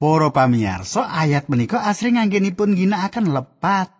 Para 0.02 0.34
pamirsa, 0.34 1.06
ayat 1.06 1.46
menika 1.46 1.86
asring 1.86 2.18
anggenipun 2.18 2.74
ginakaken 2.74 3.30
lepat. 3.30 3.94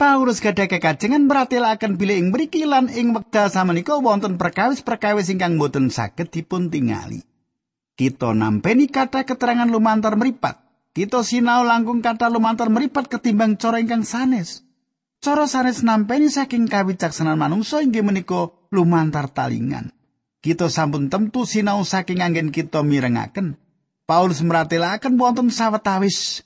Paulus 0.00 0.40
gadah 0.40 0.64
kekajengan 0.64 1.28
meratelaken 1.28 2.00
bilih 2.00 2.16
ing 2.16 2.32
mriki 2.32 2.64
lan 2.64 2.88
ing 2.88 3.12
wekdal 3.12 3.52
samenika 3.52 4.00
wonten 4.00 4.40
perkawis-perkawis 4.40 5.28
ingkang 5.28 5.60
boten 5.60 5.92
saged 5.92 6.32
dipun 6.32 6.72
tingali. 6.72 7.20
Kita 7.92 8.32
nampeni 8.32 8.88
kata 8.88 9.28
keterangan 9.28 9.68
lumantar 9.68 10.16
meripat. 10.16 10.64
Kita 10.96 11.20
sinau 11.20 11.60
langkung 11.60 12.00
kata 12.00 12.32
lumantar 12.32 12.72
meripat 12.72 13.12
ketimbang 13.12 13.60
cara 13.60 13.84
ingkang 13.84 14.08
sanes. 14.08 14.64
Cara 15.20 15.44
sanes 15.44 15.84
nampeni 15.84 16.32
saking 16.32 16.72
kawicaksanan 16.72 17.36
manungsa 17.36 17.84
inggih 17.84 18.00
menika 18.00 18.48
lumantar 18.72 19.28
talingan. 19.28 19.92
Kita 20.40 20.72
sampun 20.72 21.12
temtu 21.12 21.44
sinau 21.44 21.84
saking 21.84 22.24
anggen 22.24 22.48
kita 22.48 22.80
mirengaken. 22.80 23.67
Paulus 24.08 24.40
meratelaken 24.40 25.20
wonten 25.20 25.52
sawetawis 25.52 26.40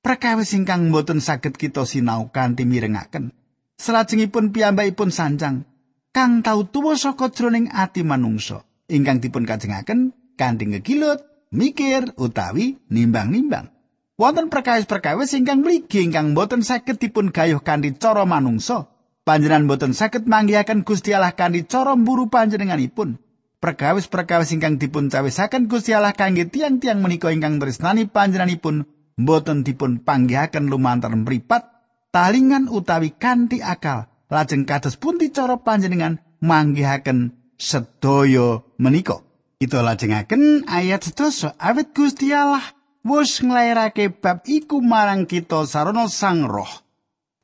Perkawis 0.00 0.56
ingkang 0.56 0.88
boten 0.88 1.20
saged 1.20 1.52
kita 1.56 1.84
sinau 1.84 2.32
kanthi 2.32 2.64
mirengaken. 2.64 3.28
Salajengipun 3.76 4.56
piyambakipun 4.56 5.12
sanjang 5.12 5.68
kang 6.16 6.40
tau 6.40 6.64
tuwa 6.64 6.96
saka 6.96 7.28
jroning 7.28 7.68
ati 7.68 8.00
manungsa 8.04 8.64
ingkang 8.88 9.20
dipun 9.20 9.44
kajengaken 9.44 10.16
kanthi 10.40 10.64
ngegilut, 10.72 11.20
mikir 11.52 12.16
utawi 12.16 12.80
nimbang-nimbang. 12.88 13.68
Wonten 14.16 14.48
perkawis-perkawis 14.48 15.36
ingkang 15.36 15.60
mligi 15.60 16.08
ingkang 16.08 16.32
boten 16.32 16.64
saged 16.64 17.00
dipun 17.00 17.32
gayuh 17.32 17.60
kanthi 17.60 17.92
cara 18.00 18.24
manungsa. 18.24 18.88
Panjenengan 19.28 19.68
boten 19.68 19.92
saged 19.92 20.24
manggihaken 20.24 20.84
Gusti 20.84 21.12
Allah 21.12 21.36
kanthi 21.36 21.68
cara 21.68 21.96
mburu 21.96 22.32
panjenenganipun. 22.32 23.23
Perkawis-perkawis 23.64 24.52
ingkang 24.52 24.76
dipun 24.76 25.08
cawisaken 25.08 25.72
Gusti 25.72 25.96
Allah 25.96 26.12
kangge 26.12 26.52
tiang-tiang 26.52 27.00
menika 27.00 27.32
ingkang 27.32 27.56
tresnani 27.56 28.04
panjenenganipun 28.04 28.84
mboten 29.16 29.64
dipun 29.64 30.04
panggihaken 30.04 30.68
lumantar 30.68 31.16
mripat 31.16 31.64
talingan 32.12 32.68
utawi 32.68 33.16
kanthi 33.16 33.64
akal. 33.64 34.12
Lajeng 34.28 34.68
kados 34.68 35.00
pundi 35.00 35.32
cara 35.32 35.56
panjenengan 35.56 36.20
manggihaken 36.44 37.32
sedaya 37.56 38.60
menika. 38.76 39.24
Kita 39.56 39.80
lajengaken 39.80 40.68
ayat 40.68 41.08
sedoso 41.08 41.56
awit 41.56 41.96
Gusti 41.96 42.36
Allah 42.36 42.60
wis 43.00 43.40
nglairake 43.40 44.12
bab 44.12 44.44
iku 44.44 44.84
marang 44.84 45.24
kita 45.24 45.64
sarana 45.64 46.12
sang 46.12 46.44
roh. 46.44 46.68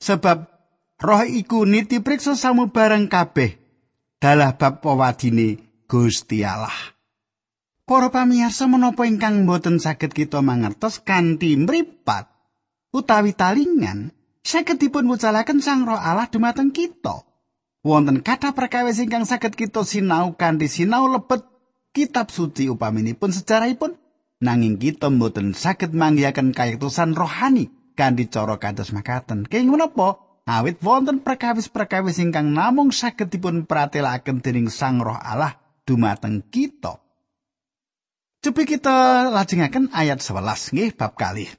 Sebab 0.05 0.37
roh 1.01 1.25
iku 1.25 1.65
niti 1.65 2.05
priksa 2.05 2.37
samubareng 2.37 3.09
kabeh. 3.09 3.57
Dalah 4.21 4.61
bab 4.61 4.85
pewadine 4.85 5.70
Gusti 5.91 6.47
Allah 6.47 6.95
Para 7.83 8.15
pamirsa 8.15 8.71
menapa 8.71 9.11
ingkang 9.11 9.43
boten 9.43 9.83
saged 9.83 10.15
kita 10.15 10.39
mangertos 10.39 11.03
kanthi 11.03 11.59
mripat 11.59 12.31
utawi 12.95 13.35
talingan 13.35 14.15
saged 14.47 14.79
dipun 14.79 15.11
wucalaken 15.11 15.59
Sang 15.59 15.83
Roh 15.83 15.99
Allah 15.99 16.31
dumateng 16.31 16.71
kita. 16.71 17.27
Wonten 17.83 18.23
kata 18.23 18.55
perkawis 18.55 19.03
ingkang 19.03 19.27
saged 19.27 19.59
kita 19.59 19.83
sinau 19.83 20.39
kanthi 20.39 20.71
sinau 20.71 21.11
lebet 21.11 21.43
kitab 21.91 22.31
suci 22.31 22.71
upaminipun 22.71 23.35
sejarahipun 23.35 23.99
nanging 24.39 24.79
kita 24.79 25.11
boten 25.11 25.59
saged 25.59 25.91
manggihaken 25.91 26.55
kayektosan 26.55 27.19
rohani 27.19 27.67
kanthi 27.99 28.31
cara 28.31 28.63
kados 28.63 28.95
makaten. 28.95 29.43
Kenging 29.43 29.75
menapa? 29.75 30.23
Awit 30.47 30.79
wonten 30.87 31.19
perkawis-perkawis 31.19 32.23
ingkang 32.23 32.55
namung 32.55 32.95
saged 32.95 33.27
dipun 33.27 33.67
pratelaken 33.67 34.39
dening 34.39 34.71
Sang 34.71 35.03
Roh 35.03 35.19
Allah 35.19 35.60
dumateng 35.91 36.47
kita. 36.47 37.03
Cobi 38.41 38.63
kita 38.63 39.27
lajengaken 39.35 39.91
ayat 39.91 40.23
11 40.23 40.71
nggih 40.71 40.95
bab 40.95 41.19
kali. 41.19 41.51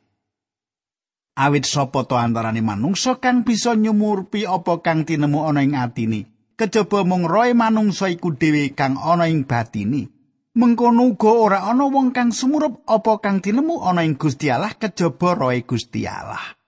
Awit 1.35 1.67
sapa 1.67 2.07
to 2.07 2.15
antaraning 2.15 2.63
manungsa 2.63 3.19
kang 3.19 3.43
bisa 3.43 3.75
nyumurpi 3.75 4.47
apa 4.47 4.79
kang 4.79 5.03
tinemu 5.03 5.43
ana 5.43 5.67
ing 5.67 5.75
atine, 5.75 6.31
kejaba 6.55 7.03
mung 7.03 7.27
roe 7.27 7.51
manungsa 7.51 8.07
iku 8.07 8.31
dhewe 8.31 8.71
kang 8.71 8.95
ana 8.95 9.27
ing 9.27 9.43
batine. 9.43 10.21
mengkono 10.51 11.15
uga 11.15 11.31
ora 11.31 11.59
ana 11.71 11.87
wong 11.87 12.11
kang 12.11 12.35
sumurup 12.35 12.83
apa 12.83 13.23
kang 13.23 13.39
tinemu 13.39 13.79
ana 13.87 14.03
ing 14.03 14.19
Gusti 14.19 14.51
Allah 14.51 14.75
kejaba 14.75 15.35
roe 15.37 15.59
Gusti 15.63 16.03
Allah. 16.03 16.59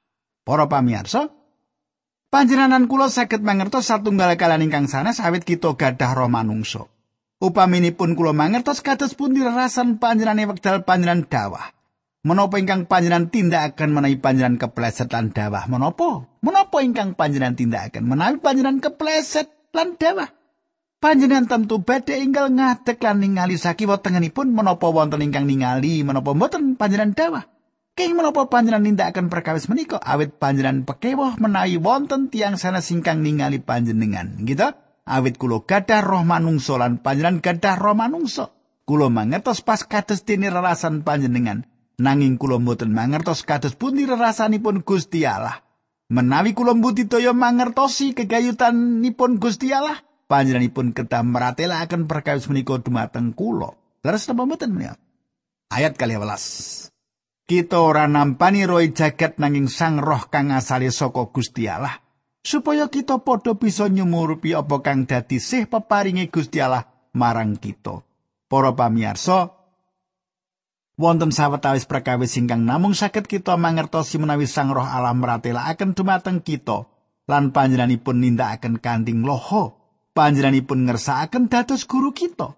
Para 0.43 0.67
pamirsa, 0.67 1.31
panjenengan 2.31 2.87
kula 2.87 3.07
saged 3.07 3.43
mangertos 3.43 3.87
satunggal 3.87 4.35
kalian 4.35 4.67
ingkang 4.67 4.87
sanes 4.91 5.23
awit 5.23 5.43
kita 5.47 5.75
gadah 5.75 6.11
roh 6.15 6.31
manungsa. 6.31 6.87
Upaminipun 7.43 8.15
kula 8.15 8.31
mangertos 8.31 8.79
kados 8.79 9.19
pundi 9.19 9.43
rasan 9.43 9.99
panjenengan 9.99 10.55
wekdal 10.55 10.87
panjenengan 10.87 11.27
dawah. 11.27 11.75
Menapa 12.23 12.55
ingkang 12.55 12.87
panjenengan 12.87 13.27
tindakaken 13.27 13.91
menawi 13.91 14.15
panjenengan 14.15 14.55
kepleset 14.55 15.11
lan 15.11 15.35
dawah? 15.35 15.67
Menapa? 15.67 16.23
Menapa 16.39 16.79
ingkang 16.79 17.19
panjenengan 17.19 17.59
tindakaken 17.59 18.07
menawi 18.07 18.39
panjenengan 18.39 18.79
kepleset 18.79 19.51
lan 19.75 19.99
dawah? 19.99 20.31
Panjenengan 21.03 21.51
tentu 21.51 21.83
badhe 21.83 22.23
inggal 22.23 22.47
ngadeg 22.47 22.95
lan 23.03 23.19
ningali 23.19 23.59
sakiwa 23.59 23.99
tengenipun 23.99 24.55
menapa 24.55 24.87
wonten 24.87 25.19
ingkang 25.19 25.43
ningali 25.43 25.99
menapa 26.07 26.31
mboten 26.31 26.79
panjenengan 26.79 27.11
dawah. 27.11 27.43
Keng 27.91 28.15
menapa 28.15 28.47
panjenengan 28.47 28.87
nindakaken 28.87 29.27
perkawis 29.27 29.67
menika 29.67 29.99
awit 29.99 30.39
panjenengan 30.39 30.87
pekewoh 30.87 31.35
menawi 31.43 31.75
wonten 31.75 32.31
tiang 32.31 32.55
sana 32.55 32.79
singkang 32.79 33.19
ningali 33.19 33.59
panjenengan. 33.59 34.39
Gitu? 34.47 34.63
Awit 35.03 35.35
kula 35.35 35.67
gadah 35.67 35.99
roh 35.99 36.23
manungsa 36.23 36.79
lan 36.79 37.03
panjenengan 37.03 37.43
gadah 37.43 37.75
roh 37.75 37.91
manungsa. 37.91 38.55
Kula 38.87 39.11
mangertos 39.11 39.59
pas 39.59 39.83
kados 39.83 40.23
dene 40.23 40.47
rerasan 40.47 41.03
panjenengan. 41.03 41.67
Nanging 41.99 42.39
kula 42.39 42.55
mboten 42.55 42.95
mangertos 42.95 43.43
kados 43.43 43.75
pundi 43.75 44.07
rerasanipun 44.07 44.87
Gusti 44.87 45.27
Allah. 45.27 45.59
Menawi 46.07 46.55
kula 46.55 46.71
mbudidaya 46.71 47.35
mangertosi 47.35 48.15
kegayutanipun 48.15 49.43
Gusti 49.43 49.75
Allah, 49.75 50.03
panjenenganipun 50.31 50.95
kedah 50.95 51.23
meratelaken 51.23 52.07
perkawis 52.07 52.47
menika 52.47 52.79
dumateng 52.79 53.35
kula. 53.35 53.75
Leres 54.03 54.27
napa 54.27 54.43
mboten 54.47 54.71
menika? 54.71 54.95
Ayat 55.71 55.99
12. 55.99 56.91
Kita 57.43 57.77
ora 57.83 58.07
nampani 58.07 58.63
roh 58.63 58.79
jagat 58.79 59.35
nanging 59.35 59.67
sang 59.67 59.99
roh 59.99 60.31
kang 60.31 60.55
asale 60.55 60.91
saka 60.95 61.27
Gusti 61.27 61.67
Allah 61.67 62.02
supaya 62.43 62.91
kita 62.91 63.23
padha 63.23 63.55
bisa 63.55 63.87
nyumurupi 63.87 64.51
apa 64.51 64.83
kang 64.83 65.07
dadi 65.07 65.39
sih 65.39 65.63
peparinge 65.65 66.27
Gusti 66.27 66.59
Allah 66.59 66.85
marang 67.15 67.55
kita. 67.55 68.03
Para 68.51 68.75
pamirsa, 68.75 69.49
wonten 70.99 71.33
sawetawis 71.33 71.89
perkawis 71.89 72.37
ingkang 72.37 72.67
namung 72.67 72.93
saged 72.93 73.25
kita 73.25 73.57
mangertosi 73.57 74.21
menawi 74.21 74.45
Sang 74.45 74.69
Roh 74.69 74.85
Allah 74.85 75.15
meratelaken 75.15 75.97
dumateng 75.97 76.43
kita 76.45 76.85
lan 77.25 77.49
panjenenganipun 77.55 78.19
nindakaken 78.19 78.77
kanthi 78.77 79.15
loho 79.17 79.79
panjenenganipun 80.13 80.85
ngersakaken 80.85 81.49
dados 81.49 81.89
guru 81.89 82.13
kita. 82.13 82.53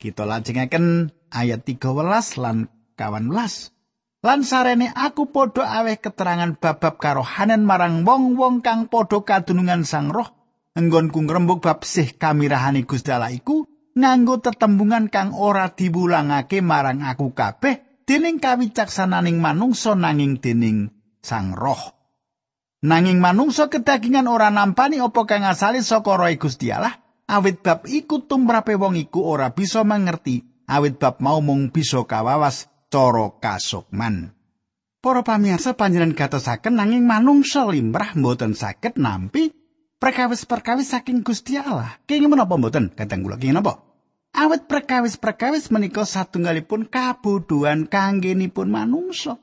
Kita 0.00 0.24
lajengaken 0.24 1.12
ayat 1.28 1.62
13 1.68 2.40
lan 2.40 2.66
18. 2.96 3.79
Lan 4.20 4.44
sarene 4.44 4.92
aku 4.92 5.32
padha 5.32 5.80
aweh 5.80 5.96
keterangan 5.96 6.52
bab-bab 6.60 7.00
karohanen 7.00 7.64
marang 7.64 8.04
wong-wong 8.04 8.60
kang 8.60 8.92
padha 8.92 9.24
kadunungan 9.24 9.88
Sang 9.88 10.12
Roh 10.12 10.40
enggonku 10.76 11.24
ngrembug 11.26 11.64
bab 11.64 11.82
sih 11.82 12.14
kamirahane 12.14 12.86
Gusti 12.86 13.10
Allah 13.10 13.34
iku 13.34 13.66
nganggo 13.96 14.38
tetembungan 14.44 15.10
kang 15.10 15.34
ora 15.34 15.72
diwulangake 15.72 16.62
marang 16.62 17.02
aku 17.02 17.34
kabeh 17.34 18.04
dening 18.06 18.38
kawicaksananing 18.38 19.40
manungsa 19.42 19.96
nanging 19.96 20.38
dening 20.38 20.92
Sang 21.20 21.52
Roh. 21.52 21.96
Nanging 22.80 23.20
manungsa 23.20 23.68
kedagingan 23.68 24.24
ora 24.24 24.48
nampani 24.48 25.04
apa 25.04 25.20
kang 25.28 25.44
asale 25.44 25.84
saka 25.84 26.16
roh 26.16 26.32
Gusti 26.40 26.72
Allah, 26.72 26.96
awit 27.28 27.60
bab 27.60 27.84
iku 27.84 28.24
tumrape 28.24 28.72
wong 28.72 28.96
iku 28.96 29.20
ora 29.28 29.52
bisa 29.52 29.84
mangerti, 29.84 30.64
awit 30.64 30.96
bab 30.96 31.20
mau 31.20 31.44
mung 31.44 31.68
bisa 31.68 32.00
kawawas 32.08 32.69
cara 32.90 33.38
kasukman. 33.38 34.34
Para 35.00 35.24
pamirsa 35.24 35.72
panjenengan 35.72 36.12
gatosaken 36.12 36.76
nanging 36.76 37.08
manungsa 37.08 37.64
limrah 37.64 38.12
mboten 38.12 38.52
saged 38.52 39.00
nampi 39.00 39.56
perkawis-perkawis 39.96 40.92
saking 40.92 41.24
Gusti 41.24 41.56
Allah. 41.56 41.96
Kenging 42.04 42.28
menapa 42.28 42.60
mboten? 42.60 42.92
Kadang 42.92 43.24
kula 43.24 43.40
kenging 43.40 43.56
napa? 43.56 43.80
Awit 44.36 44.68
perkawis-perkawis 44.68 45.72
menika 45.72 46.04
satunggalipun 46.04 46.92
kabodohan 46.92 47.88
kanggenipun 47.88 48.68
manungsa. 48.68 49.40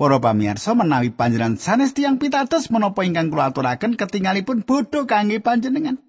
Para 0.00 0.16
pamirsa 0.16 0.72
menawi 0.72 1.12
panjenengan 1.12 1.60
sanes 1.60 1.92
tiyang 1.92 2.16
pitados 2.16 2.72
menapa 2.72 3.04
ingkang 3.04 3.28
kula 3.28 3.52
aturaken 3.52 4.00
ketingalipun 4.00 4.64
bodho 4.64 5.04
kangge 5.04 5.44
panjenengan. 5.44 6.00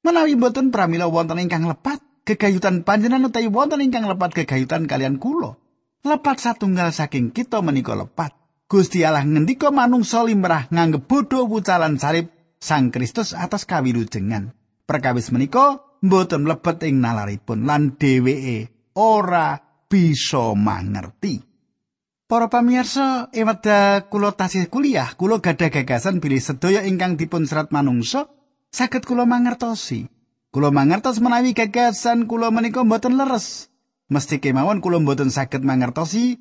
Menawi 0.00 0.32
mboten 0.32 0.72
pramila 0.72 1.04
wonten 1.12 1.44
ingkang 1.44 1.68
lepat 1.68 2.07
gegayutan 2.28 2.84
panjenengan 2.84 3.32
utawi 3.32 3.48
wonten 3.48 3.80
ingkang 3.80 4.04
lepat 4.04 4.36
gegayutan 4.44 4.84
kalian 4.84 5.16
kula. 5.16 5.56
Lepat 6.04 6.44
satunggal 6.44 6.92
saking 6.92 7.32
kita 7.32 7.64
menika 7.64 7.96
lepat. 7.96 8.36
Gusti 8.68 9.00
Allah 9.00 9.24
ngendika 9.24 9.72
manungsa 9.72 10.20
limrah 10.28 10.68
nganggep 10.68 11.08
bodho 11.08 11.48
wucalan 11.48 11.96
salib 11.96 12.28
Sang 12.58 12.90
Kristus 12.90 13.32
atas 13.32 13.64
kawilujengan. 13.64 14.52
Perkawis 14.84 15.30
menika 15.30 15.80
mboten 16.04 16.44
mlebet 16.44 16.84
ing 16.84 16.98
nalaripun 17.00 17.64
lan 17.64 17.96
dheweke 17.96 18.92
ora 18.98 19.62
bisa 19.86 20.52
mangerti. 20.58 21.38
Para 22.28 22.52
pamirsa, 22.52 23.32
eweda 23.32 24.04
kula 24.12 24.36
tasih 24.36 24.68
kuliah, 24.68 25.16
kula 25.16 25.40
gadah 25.40 25.72
gagasan 25.72 26.20
bilih 26.20 26.44
sedaya 26.44 26.84
ingkang 26.84 27.16
dipun 27.16 27.48
serat 27.48 27.72
manungsa 27.72 28.28
saged 28.68 29.08
kula 29.08 29.24
mangertosi. 29.24 30.17
Kula 30.48 30.72
mangertos 30.72 31.20
menawi 31.20 31.52
gagasan 31.52 32.24
kula 32.24 32.48
menika 32.48 32.80
mboten 32.80 33.20
leres. 33.20 33.68
Mesti 34.08 34.40
kemawon 34.40 34.80
kula 34.80 34.96
mboten 34.96 35.28
saged 35.28 35.60
mangertosi 35.60 36.40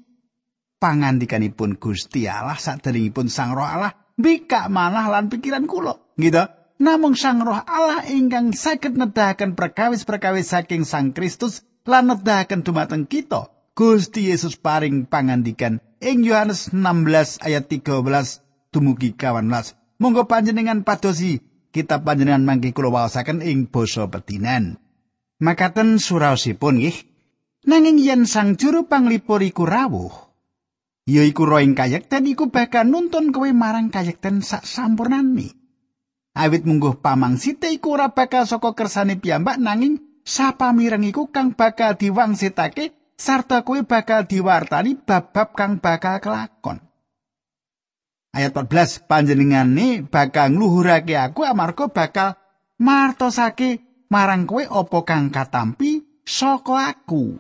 pangandikanipun 0.80 1.76
Gusti 1.76 2.24
Allah 2.24 2.56
saderengipun 2.56 3.28
Sang 3.28 3.52
Roh 3.52 3.68
Allah 3.68 3.92
bikak 4.16 4.72
manah 4.72 5.12
lan 5.12 5.28
pikiran 5.28 5.68
kula. 5.68 6.00
Gitu. 6.16 6.40
Namung 6.80 7.20
Sang 7.20 7.44
Roh 7.44 7.60
Allah 7.60 8.08
ingkang 8.08 8.56
saged 8.56 8.96
nedahaken 8.96 9.60
perkawis-perkawis 9.60 10.56
saking 10.56 10.88
Sang 10.88 11.12
Kristus 11.12 11.68
lan 11.84 12.08
nedahaken 12.08 12.64
dumateng 12.64 13.04
kita. 13.12 13.52
Gusti 13.76 14.32
Yesus 14.32 14.56
paring 14.56 15.04
pangandikan 15.04 15.84
ing 16.00 16.24
Yohanes 16.24 16.72
16 16.72 17.44
ayat 17.44 17.68
13 17.68 18.72
dumugi 18.72 19.14
18. 19.20 19.44
Monggo 20.00 20.32
panjenengan 20.32 20.88
padosi 20.88 21.44
kitab 21.78 22.02
panjenengan 22.02 22.42
mangke 22.42 22.74
kula 22.74 22.90
waosaken 22.90 23.46
ing 23.46 23.70
basa 23.70 24.10
petinan. 24.10 24.82
Makaten 25.38 26.02
suraosipun 26.02 26.82
nggih. 26.82 26.98
Nanging 27.70 28.02
yen 28.02 28.26
sang 28.26 28.58
juru 28.58 28.88
panglipur 28.88 29.44
iku 29.44 29.68
rawuh, 29.68 30.14
ya 31.04 31.22
iku 31.28 31.44
roh 31.44 31.60
ing 31.60 31.76
kayekten 31.76 32.24
iku 32.24 32.48
bakal 32.48 32.88
nuntun 32.88 33.36
kowe 33.36 33.50
marang 33.52 33.92
kayekten 33.92 34.40
sak 34.40 34.64
sampurnane. 34.64 35.52
Awit 36.32 36.64
mungguh 36.64 37.04
pamangsite 37.04 37.68
iku 37.76 38.00
ora 38.00 38.16
bakal 38.16 38.48
saka 38.48 38.72
kersane 38.72 39.20
piyambak 39.20 39.60
nanging 39.60 40.00
sapamireng 40.24 41.04
iku 41.12 41.28
kang 41.28 41.60
bakal 41.60 42.00
diwangsitake 42.00 42.96
sarta 43.20 43.68
kuwi 43.68 43.84
bakal 43.84 44.24
diwartani 44.24 44.96
bab-bab 44.96 45.52
kang 45.52 45.84
bakal 45.84 46.24
kelakon. 46.24 46.87
Ayat 48.36 48.54
14 48.54 49.08
panjenengane 49.08 50.04
bakal 50.06 50.54
ngluhurake 50.54 51.16
aku 51.16 51.48
amarga 51.48 51.90
bakal 51.90 52.30
martosake 52.78 53.82
marang 54.12 54.46
kowe 54.46 54.64
apa 54.64 55.00
kang 55.08 55.32
katampi 55.34 56.06
saka 56.28 56.92
aku. 56.92 57.40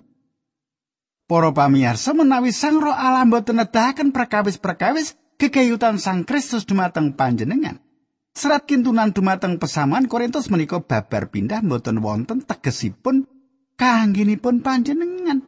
Para 1.28 1.52
pamirsa 1.52 2.16
menawi 2.16 2.56
Sang 2.56 2.80
Roh 2.80 2.96
Allah 2.96 3.28
mboten 3.28 3.60
nedahaken 3.60 4.16
perkawis-perkawis 4.16 5.20
kegayutan 5.36 6.00
Sang 6.00 6.24
Kristus 6.24 6.64
dumateng 6.64 7.20
panjenengan. 7.20 7.84
Serat 8.32 8.64
kintunan 8.64 9.12
dumateng 9.12 9.60
pesaman 9.60 10.08
Korintus 10.08 10.48
menika 10.48 10.80
babar 10.80 11.28
pindah 11.28 11.60
mboten 11.66 12.00
wonten 12.00 12.48
tegesipun 12.48 13.28
kangginipun 13.76 14.64
panjenengan. 14.64 15.44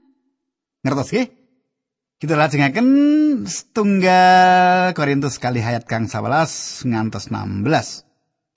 Ngertos 0.84 1.15
nggih? 1.15 1.38
Kita 2.19 2.36
lajengaken 2.36 2.88
setunggal 3.47 4.91
Korintus 4.91 5.39
kali 5.39 5.63
hayat 5.63 5.88
kang 5.88 6.12
11 6.12 6.84
ngantos 6.91 7.32
16. 7.32 7.63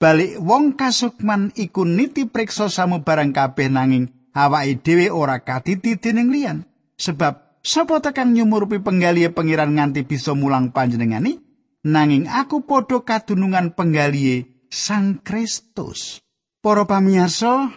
Balik 0.03 0.35
wong 0.43 0.75
kasukman 0.75 1.55
iku 1.55 1.87
niti 1.87 2.27
priksa 2.27 2.67
samubarang 2.67 3.31
kabeh 3.31 3.71
nanging 3.71 4.11
awake 4.35 4.83
dhewe 4.83 5.07
ora 5.07 5.39
kaditi 5.47 5.95
dening 5.95 6.27
liyan. 6.27 6.67
Sebab 6.99 7.63
sapa 7.63 8.03
tekan 8.03 8.35
nyumurupi 8.35 8.83
penggalihe 8.83 9.31
pengiran 9.31 9.79
nganti 9.79 10.03
bisa 10.03 10.35
mulang 10.35 10.75
panjenengani 10.75 11.39
nanging 11.87 12.27
aku 12.27 12.67
padha 12.67 12.99
kadunungan 12.99 13.71
penggalihe 13.79 14.67
Sang 14.67 15.23
Kristus. 15.23 16.19
Para 16.59 16.83
pamirsa, 16.83 17.71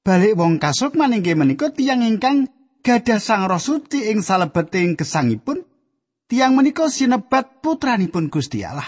balik 0.00 0.40
wong 0.40 0.56
kasukman 0.56 1.20
inggih 1.20 1.36
menika 1.36 1.68
tiyang 1.68 2.00
ingkang 2.00 2.55
gadah 2.86 3.18
sang 3.18 3.50
roh 3.50 3.58
suci 3.58 4.14
ing 4.14 4.22
salebeting 4.22 4.94
gesangipun 4.94 5.66
tiang 6.30 6.54
menika 6.54 6.86
sinebat 6.86 7.58
putranipun 7.58 8.30
Gusti 8.30 8.62
Allah 8.62 8.86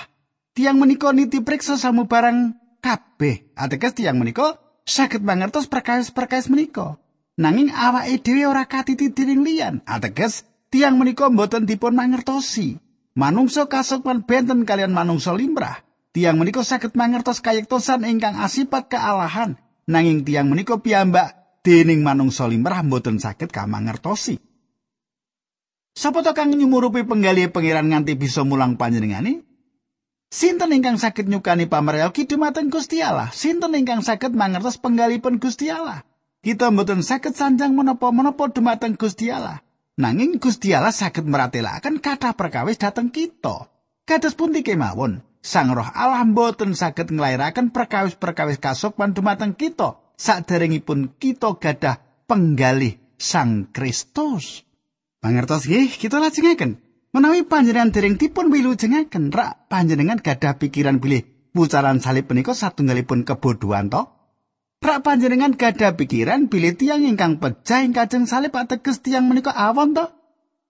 tiang 0.54 0.78
menika 0.78 1.10
niti 1.10 1.42
priksa 1.42 1.74
samubarang 1.74 2.54
kabeh 2.78 3.50
ateges 3.58 3.98
tiang 3.98 4.22
menika 4.22 4.62
saged 4.88 5.20
mangertos 5.20 5.68
perkawis-perkawis 5.68 6.48
menika. 6.48 6.96
Nanging 7.38 7.70
awake 7.70 8.24
dhewe 8.24 8.48
ora 8.48 8.64
katiti 8.66 9.12
dening 9.12 9.44
liyan. 9.44 9.84
Ateges 9.86 10.48
tiang 10.72 10.98
menika 10.98 11.28
mboten 11.30 11.68
dipun 11.68 11.94
mangertosi. 11.94 12.80
Manungsa 13.14 13.68
kasukman 13.68 14.24
benten 14.26 14.64
kalian 14.64 14.90
manungsa 14.90 15.36
limrah. 15.36 15.84
Tiang 16.16 16.40
menika 16.40 16.64
saged 16.64 16.96
mangertos 16.98 17.44
kayektosan 17.44 18.02
ingkang 18.08 18.40
asipat 18.40 18.90
kealahan. 18.90 19.60
Nanging 19.86 20.26
tiang 20.26 20.50
menika 20.50 20.80
piyambak 20.82 21.38
dening 21.62 22.00
manungsa 22.06 22.46
limrah 22.46 22.82
mboten 22.86 23.18
saged 23.18 23.50
kamangertosi. 23.50 24.38
Sapa 25.98 26.22
to 26.22 26.30
kang 26.30 26.54
nyumurupi 26.54 27.02
penggali 27.02 27.50
pangeran 27.50 27.90
nganti 27.90 28.14
bisa 28.14 28.46
mulang 28.46 28.78
panjenengane? 28.78 29.42
Sinten 30.30 30.70
ingkang 30.70 31.00
saged 31.00 31.26
nyukani 31.26 31.66
pameryogi 31.66 32.28
dumateng 32.28 32.70
Gusti 32.70 33.02
Allah? 33.02 33.32
Sinten 33.34 33.74
ingkang 33.74 34.06
saged 34.06 34.36
mangertos 34.36 34.78
penggalipun 34.78 35.42
Gusti 35.42 35.72
Allah? 35.72 36.06
Kita 36.38 36.70
mboten 36.70 37.02
saged 37.02 37.34
sanjang 37.34 37.74
menapa-menapa 37.74 38.54
dumateng 38.54 38.94
Gusti. 38.94 39.34
Nanging 39.98 40.38
Gusti 40.38 40.70
Allah 40.70 40.94
saged 40.94 41.26
meratelaken 41.26 41.98
kathah 41.98 42.38
perkawis 42.38 42.78
dhateng 42.78 43.10
kita. 43.10 43.66
Kados 44.06 44.38
pundi 44.38 44.62
kemawon, 44.62 45.26
Sang 45.42 45.74
Roh 45.74 45.86
Allah 45.86 46.22
mboten 46.22 46.78
saged 46.78 47.10
nglairaken 47.10 47.74
perkawis-perkawis 47.74 48.62
kasukman 48.62 49.14
dumateng 49.14 49.58
kita 49.58 50.07
saderengipun 50.18 51.16
kita 51.16 51.56
gadah 51.56 52.26
penggalih 52.26 52.98
Sang 53.18 53.70
Kristus. 53.70 54.66
Pangertos 55.18 55.66
nggih, 55.66 55.94
kita 55.98 56.22
lajengaken. 56.22 56.78
Menawi 57.10 57.42
panjenengan 57.48 57.90
dereng 57.90 58.20
dipun 58.20 58.52
wilujengaken, 58.52 59.32
rak 59.32 59.66
panjenengan 59.72 60.20
gadah 60.20 60.60
pikiran 60.60 61.00
bilih 61.00 61.24
pucaran 61.56 61.98
salib 61.98 62.28
punika 62.28 62.52
satunggalipun 62.52 63.24
kebodohan 63.24 63.88
to? 63.88 64.06
Rak 64.78 65.02
panjenengan 65.02 65.56
gadah 65.58 65.98
pikiran 65.98 66.46
bilih 66.46 66.78
tiang 66.78 67.02
ingkang 67.02 67.42
pecah 67.42 67.82
ing 67.82 67.90
kajeng 67.90 68.30
salib 68.30 68.54
ateges 68.54 69.02
tiang 69.02 69.26
menika 69.26 69.50
awon 69.50 69.96
to? 69.96 70.06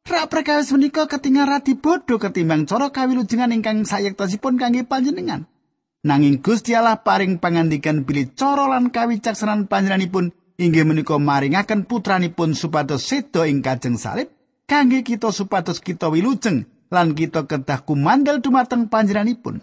Rak 0.09 0.33
perkawis 0.33 0.73
menika 0.73 1.05
ketingal 1.05 1.45
radi 1.45 1.77
bodho 1.77 2.17
ketimbang 2.17 2.65
cara 2.65 2.89
kawilujengan 2.89 3.53
ingkang 3.53 3.85
sayektosipun 3.85 4.57
kangge 4.57 4.89
panjenengan. 4.89 5.45
Nanging 6.09 6.41
Gusti 6.41 6.73
Allah 6.73 7.05
paring 7.05 7.37
pangandikan 7.37 8.09
bilih 8.09 8.33
cara 8.33 8.65
lan 8.65 8.89
kawicaksanan 8.89 9.69
panjenenganipun 9.69 10.33
inggih 10.57 10.89
menika 10.89 11.21
maringaken 11.21 11.85
putranipun 11.85 12.57
supados 12.57 13.05
sedo 13.05 13.45
ing 13.45 13.61
kajeng 13.61 14.01
salib 14.01 14.33
kangge 14.65 15.05
kita 15.05 15.29
supados 15.29 15.85
kita 15.85 16.09
wilujeng 16.09 16.65
lan 16.89 17.13
kita 17.13 17.45
kedah 17.45 17.85
kumandel 17.85 18.41
dumateng 18.41 18.89
panjenenganipun. 18.89 19.61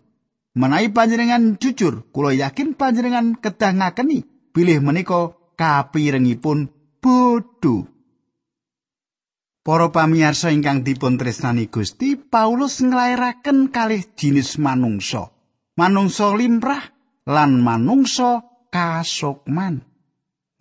Menawi 0.55 0.87
panjenengan 0.93 1.57
jujur, 1.57 2.07
kula 2.13 2.31
yakin 2.31 2.77
panjenengan 2.77 3.35
kedah 3.35 3.75
ngakeni 3.75 4.23
bilih 4.53 4.79
menika 4.85 5.35
kapirengipun 5.57 6.69
bodho. 7.01 7.89
Para 9.65 9.89
pamirsa 9.89 10.53
ingkang 10.53 10.85
dipun 10.85 11.17
tresnani 11.17 11.67
Gusti, 11.73 12.13
Paulus 12.15 12.85
nglairaken 12.85 13.73
kalih 13.73 14.05
jinis 14.13 14.61
manungsa. 14.61 15.34
Manungsa 15.75 16.31
limrah 16.31 16.79
lan 17.27 17.59
manungsa 17.59 18.47
kasukman. 18.71 19.83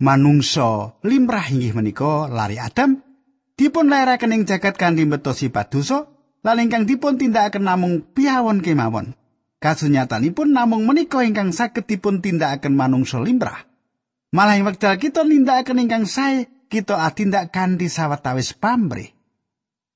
Manungsa 0.03 0.99
limrah 1.07 1.47
inggih 1.47 1.71
menika 1.71 2.27
lari 2.27 2.59
Adam 2.59 2.99
dipun 3.55 3.87
lairaken 3.87 4.35
ing 4.35 4.43
jagat 4.43 4.75
kanthi 4.75 5.07
mbetosi 5.07 5.47
padosa 5.47 6.11
lan 6.43 6.59
ingkang 6.59 6.83
dipun 6.83 7.15
tindakaken 7.15 7.63
namung 7.63 8.03
piawon 8.11 8.59
kemawon. 8.59 9.15
Kasunyatanipun 9.63 10.51
namung 10.51 10.83
menika 10.83 11.23
ingkang 11.23 11.55
saged 11.55 11.87
dipun 11.87 12.19
tindakaken 12.19 12.75
manungsa 12.75 13.23
limrah. 13.23 13.71
Malah 14.35 14.59
ing 14.59 14.67
wekdal 14.67 14.99
kita 14.99 15.23
nindakaken 15.23 15.79
ingkang 15.79 16.05
sae, 16.11 16.51
kita 16.67 17.07
atindak 17.07 17.55
kanthi 17.55 17.87
sawetawis 17.87 18.51
pamrih. 18.51 19.15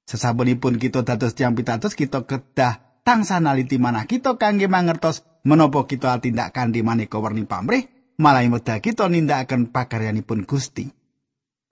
Sesabunipun 0.08 0.79
kita 0.79 1.03
dados 1.03 1.36
tiyang 1.36 1.60
pitados 1.60 1.91
kita 1.91 2.23
kedah 2.23 2.88
tangsa 3.09 3.41
naliti 3.41 3.81
manah 3.81 4.05
kita 4.05 4.37
kangge 4.37 4.69
mangertos 4.69 5.25
menapa 5.41 5.89
kita 5.89 6.21
atindak 6.21 6.53
kanthi 6.53 6.85
maneka 6.85 7.17
werni 7.17 7.49
pamrih, 7.49 7.89
malah 8.21 8.45
wekdal 8.45 8.77
kita 8.77 9.09
nindakaken 9.09 9.73
pakaryanipun 9.73 10.45
Gusti. 10.45 10.93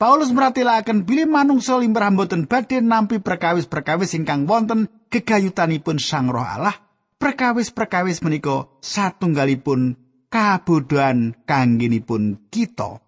Paulus 0.01 0.33
meratelaken 0.33 1.05
bilih 1.05 1.29
manungsa 1.29 1.77
limrah 1.77 2.09
mboten 2.09 2.49
badhe 2.49 2.81
nampi 2.81 3.21
perkawis-perkawis 3.21 4.17
ingkang 4.17 4.49
wonten 4.49 4.89
gegayutanipun 5.13 6.01
Sang 6.01 6.33
Roh 6.33 6.41
Allah. 6.41 6.73
Perkawis-perkawis 7.17 8.21
menika 8.25 8.69
satunggalipun 8.81 9.97
kabodohan 10.29 11.37
kangginipun 11.45 12.49
kita. 12.49 13.01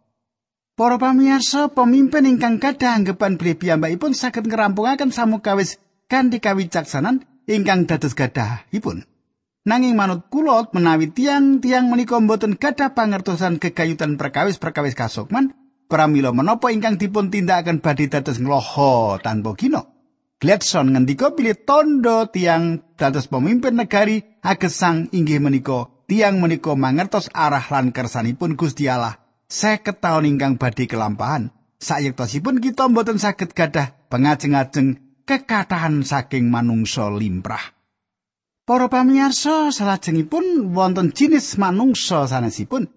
Para 0.73 0.97
pamirsa, 0.97 1.69
pemimpin 1.69 2.25
ingkang 2.25 2.57
gadah 2.57 2.93
anggapan 2.93 3.37
bilih 3.37 3.57
piyambakipun 3.57 4.17
saged 4.17 4.49
ngrampungaken 4.49 5.13
samukawis 5.13 5.77
kanthi 6.09 6.41
kawicaksanan 6.41 7.21
ingkang 7.49 7.89
dados 7.89 8.13
gadahipun. 8.13 9.09
Nanging 9.65 9.97
manut 9.97 10.29
kula 10.29 10.69
menawi 10.71 11.11
tiang-tiang 11.11 11.89
menika 11.89 12.21
mboten 12.21 12.55
gadah 12.55 12.93
pangertosan 12.95 13.57
kegayutan 13.59 14.15
perkawis-perkawis 14.15 14.95
kasukman, 14.95 15.57
pramila 15.89 16.31
menapa 16.31 16.69
ingkang 16.69 17.01
dipun 17.01 17.33
tindakaken 17.33 17.81
badhe 17.81 18.07
dados 18.07 18.37
ngloho 18.37 19.19
tanpa 19.19 19.57
gino. 19.57 19.99
Gladson 20.39 20.95
ngendika 20.95 21.35
pilih 21.35 21.67
tondo 21.67 22.31
tiang 22.31 22.79
dados 22.95 23.27
pemimpin 23.27 23.75
negari 23.75 24.23
agesang 24.39 25.11
inggih 25.11 25.43
menika 25.43 25.91
tiang 26.07 26.39
menika 26.39 26.79
mangertos 26.79 27.27
arah 27.35 27.67
lan 27.67 27.91
kersanipun 27.91 28.55
Gusti 28.55 28.87
Allah. 28.87 29.19
Seket 29.51 29.99
taun 29.99 30.29
ingkang 30.29 30.55
badhe 30.55 30.87
kelampahan. 30.87 31.51
Sayektosipun 31.83 32.63
kita 32.63 32.87
mboten 32.87 33.19
saged 33.19 33.51
gadah 33.51 33.99
pengajeng-ajeng 34.07 35.08
kekatahan 35.29 36.01
saking 36.01 36.49
manungsa 36.49 37.05
limprah. 37.13 37.77
Para 38.65 38.89
pamirsa, 38.89 39.69
salajengipun 39.69 40.73
wonten 40.73 41.13
jinis 41.13 41.57
manungsa 41.61 42.25
sanesipun 42.25 42.89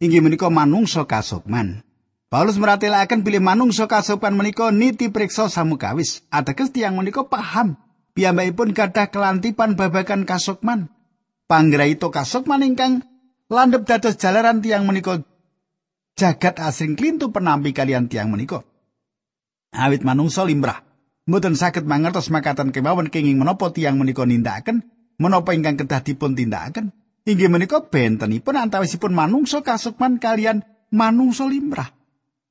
inggih 0.00 0.24
menika 0.24 0.48
manungsa 0.48 1.04
kasukman. 1.04 1.84
Paulus 2.28 2.60
meratelaken 2.60 3.24
bilih 3.24 3.40
manungsa 3.40 3.88
kasupan 3.88 4.36
menika 4.36 4.68
niti 4.68 5.12
priksa 5.12 5.52
samukawis. 5.52 6.24
Ateges 6.28 6.72
tiyang 6.72 7.00
menika 7.00 7.24
paham 7.24 7.80
piyambakipun 8.12 8.76
gadah 8.76 9.08
kelantipan 9.08 9.76
babagan 9.76 10.28
kasukman. 10.28 10.92
Panggraita 11.48 12.08
kasukman 12.12 12.64
ingkang 12.64 13.04
landhep 13.48 13.88
dados 13.88 14.20
jalaran 14.20 14.60
tiyang 14.60 14.84
menika 14.84 15.24
jagat 16.20 16.60
asring 16.60 17.00
klintu 17.00 17.32
penampi 17.32 17.72
kalian 17.72 18.12
tiang 18.12 18.28
menika. 18.28 18.60
Awit 19.74 20.06
manungsa 20.06 20.46
limrah, 20.46 20.83
mboten 21.24 21.56
saged 21.56 21.88
mangertos 21.88 22.28
makatan 22.28 22.70
kemawon 22.70 23.08
kenging 23.08 23.40
menapa 23.40 23.72
tiang 23.72 23.96
menika 23.96 24.24
nindakaken, 24.24 24.84
menapa 25.16 25.56
ingkang 25.56 25.80
kedah 25.80 26.00
dipun 26.04 26.36
tindakaken. 26.36 26.92
Inggih 27.24 27.48
menika 27.48 27.80
bentenipun 27.88 28.60
antawisipun 28.60 29.16
manungsa 29.16 29.64
kasukman 29.64 30.20
kalian 30.20 30.60
manungsa 30.92 31.48
limrah. 31.48 31.88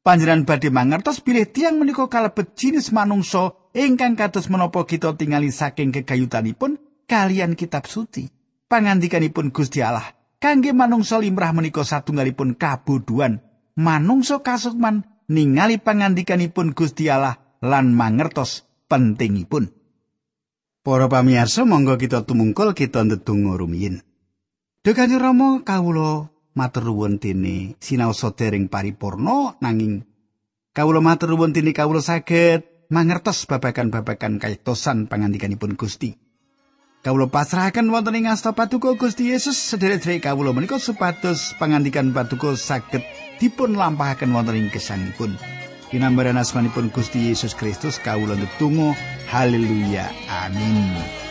Panjenengan 0.01 0.43
badhe 0.49 0.73
mangertos 0.73 1.21
bilih 1.21 1.47
tiang 1.47 1.77
menika 1.77 2.09
kalebet 2.09 2.57
jinis 2.57 2.89
manungsa 2.89 3.53
ingkang 3.77 4.17
kados 4.17 4.49
menapa 4.49 4.83
kita 4.89 5.13
tingali 5.13 5.53
saking 5.53 5.93
kegayutanipun 5.93 6.81
kalian 7.05 7.53
kitab 7.53 7.85
suci. 7.85 8.27
Pangandikanipun 8.65 9.53
Gusti 9.53 9.85
Allah 9.85 10.17
kangge 10.41 10.73
manungsa 10.73 11.21
limrah 11.21 11.53
menika 11.53 11.85
satunggalipun 11.85 12.57
kabuduan. 12.57 13.45
Manungsa 13.77 14.41
kasukman 14.41 15.05
ningali 15.29 15.77
pangandikanipun 15.77 16.73
Gusti 16.73 17.13
Allah 17.13 17.37
lan 17.63 17.95
mangertos 17.95 18.67
pentingipun. 18.91 19.71
Para 20.83 21.07
pamirsa, 21.07 21.63
monggo 21.63 21.95
kita 21.95 22.27
tumungkul 22.27 22.75
kita 22.75 23.07
ndedonga 23.07 23.55
rumiyin. 23.55 24.03
Duh 24.83 24.91
Kanjeng 24.91 25.23
Rama 25.23 25.63
kawula 25.63 26.27
matur 26.59 26.91
nuwun 26.91 27.15
dene 27.23 27.79
sinaosa 27.79 28.35
dereng 28.35 28.67
paripurna 28.67 29.55
nanging 29.63 30.03
kawula 30.75 30.99
matur 30.99 31.31
nuwun 31.31 31.55
dene 31.55 31.71
kawula 31.71 32.03
saged 32.03 32.67
mangertos 32.91 33.47
babagan-babagan 33.47 34.43
kayektosan 34.43 35.07
pangandikanipun 35.07 35.79
Gusti. 35.79 36.19
Kawula 36.99 37.31
pasrahaken 37.31 37.87
wonten 37.87 38.19
ing 38.19 38.27
asta 38.27 38.51
patuko 38.51 38.99
Gusti 38.99 39.31
Yesus 39.31 39.55
sederek-sederek 39.55 40.27
kawula 40.27 40.51
menika 40.51 40.83
supados 40.83 41.55
pangandikan 41.55 42.11
patuko 42.11 42.59
saged 42.59 43.07
dipun 43.39 43.79
lampahaken 43.79 44.35
wonten 44.35 44.59
ing 44.59 44.67
gesangipun. 44.67 45.62
Dinambaran 45.93 46.41
asmanipun 46.41 46.89
Gusti 46.89 47.29
Yesus 47.29 47.53
Kristus 47.53 48.01
kawula 48.01 48.33
ndedonga 48.33 48.97
haleluya 49.29 50.09
amin. 50.25 51.22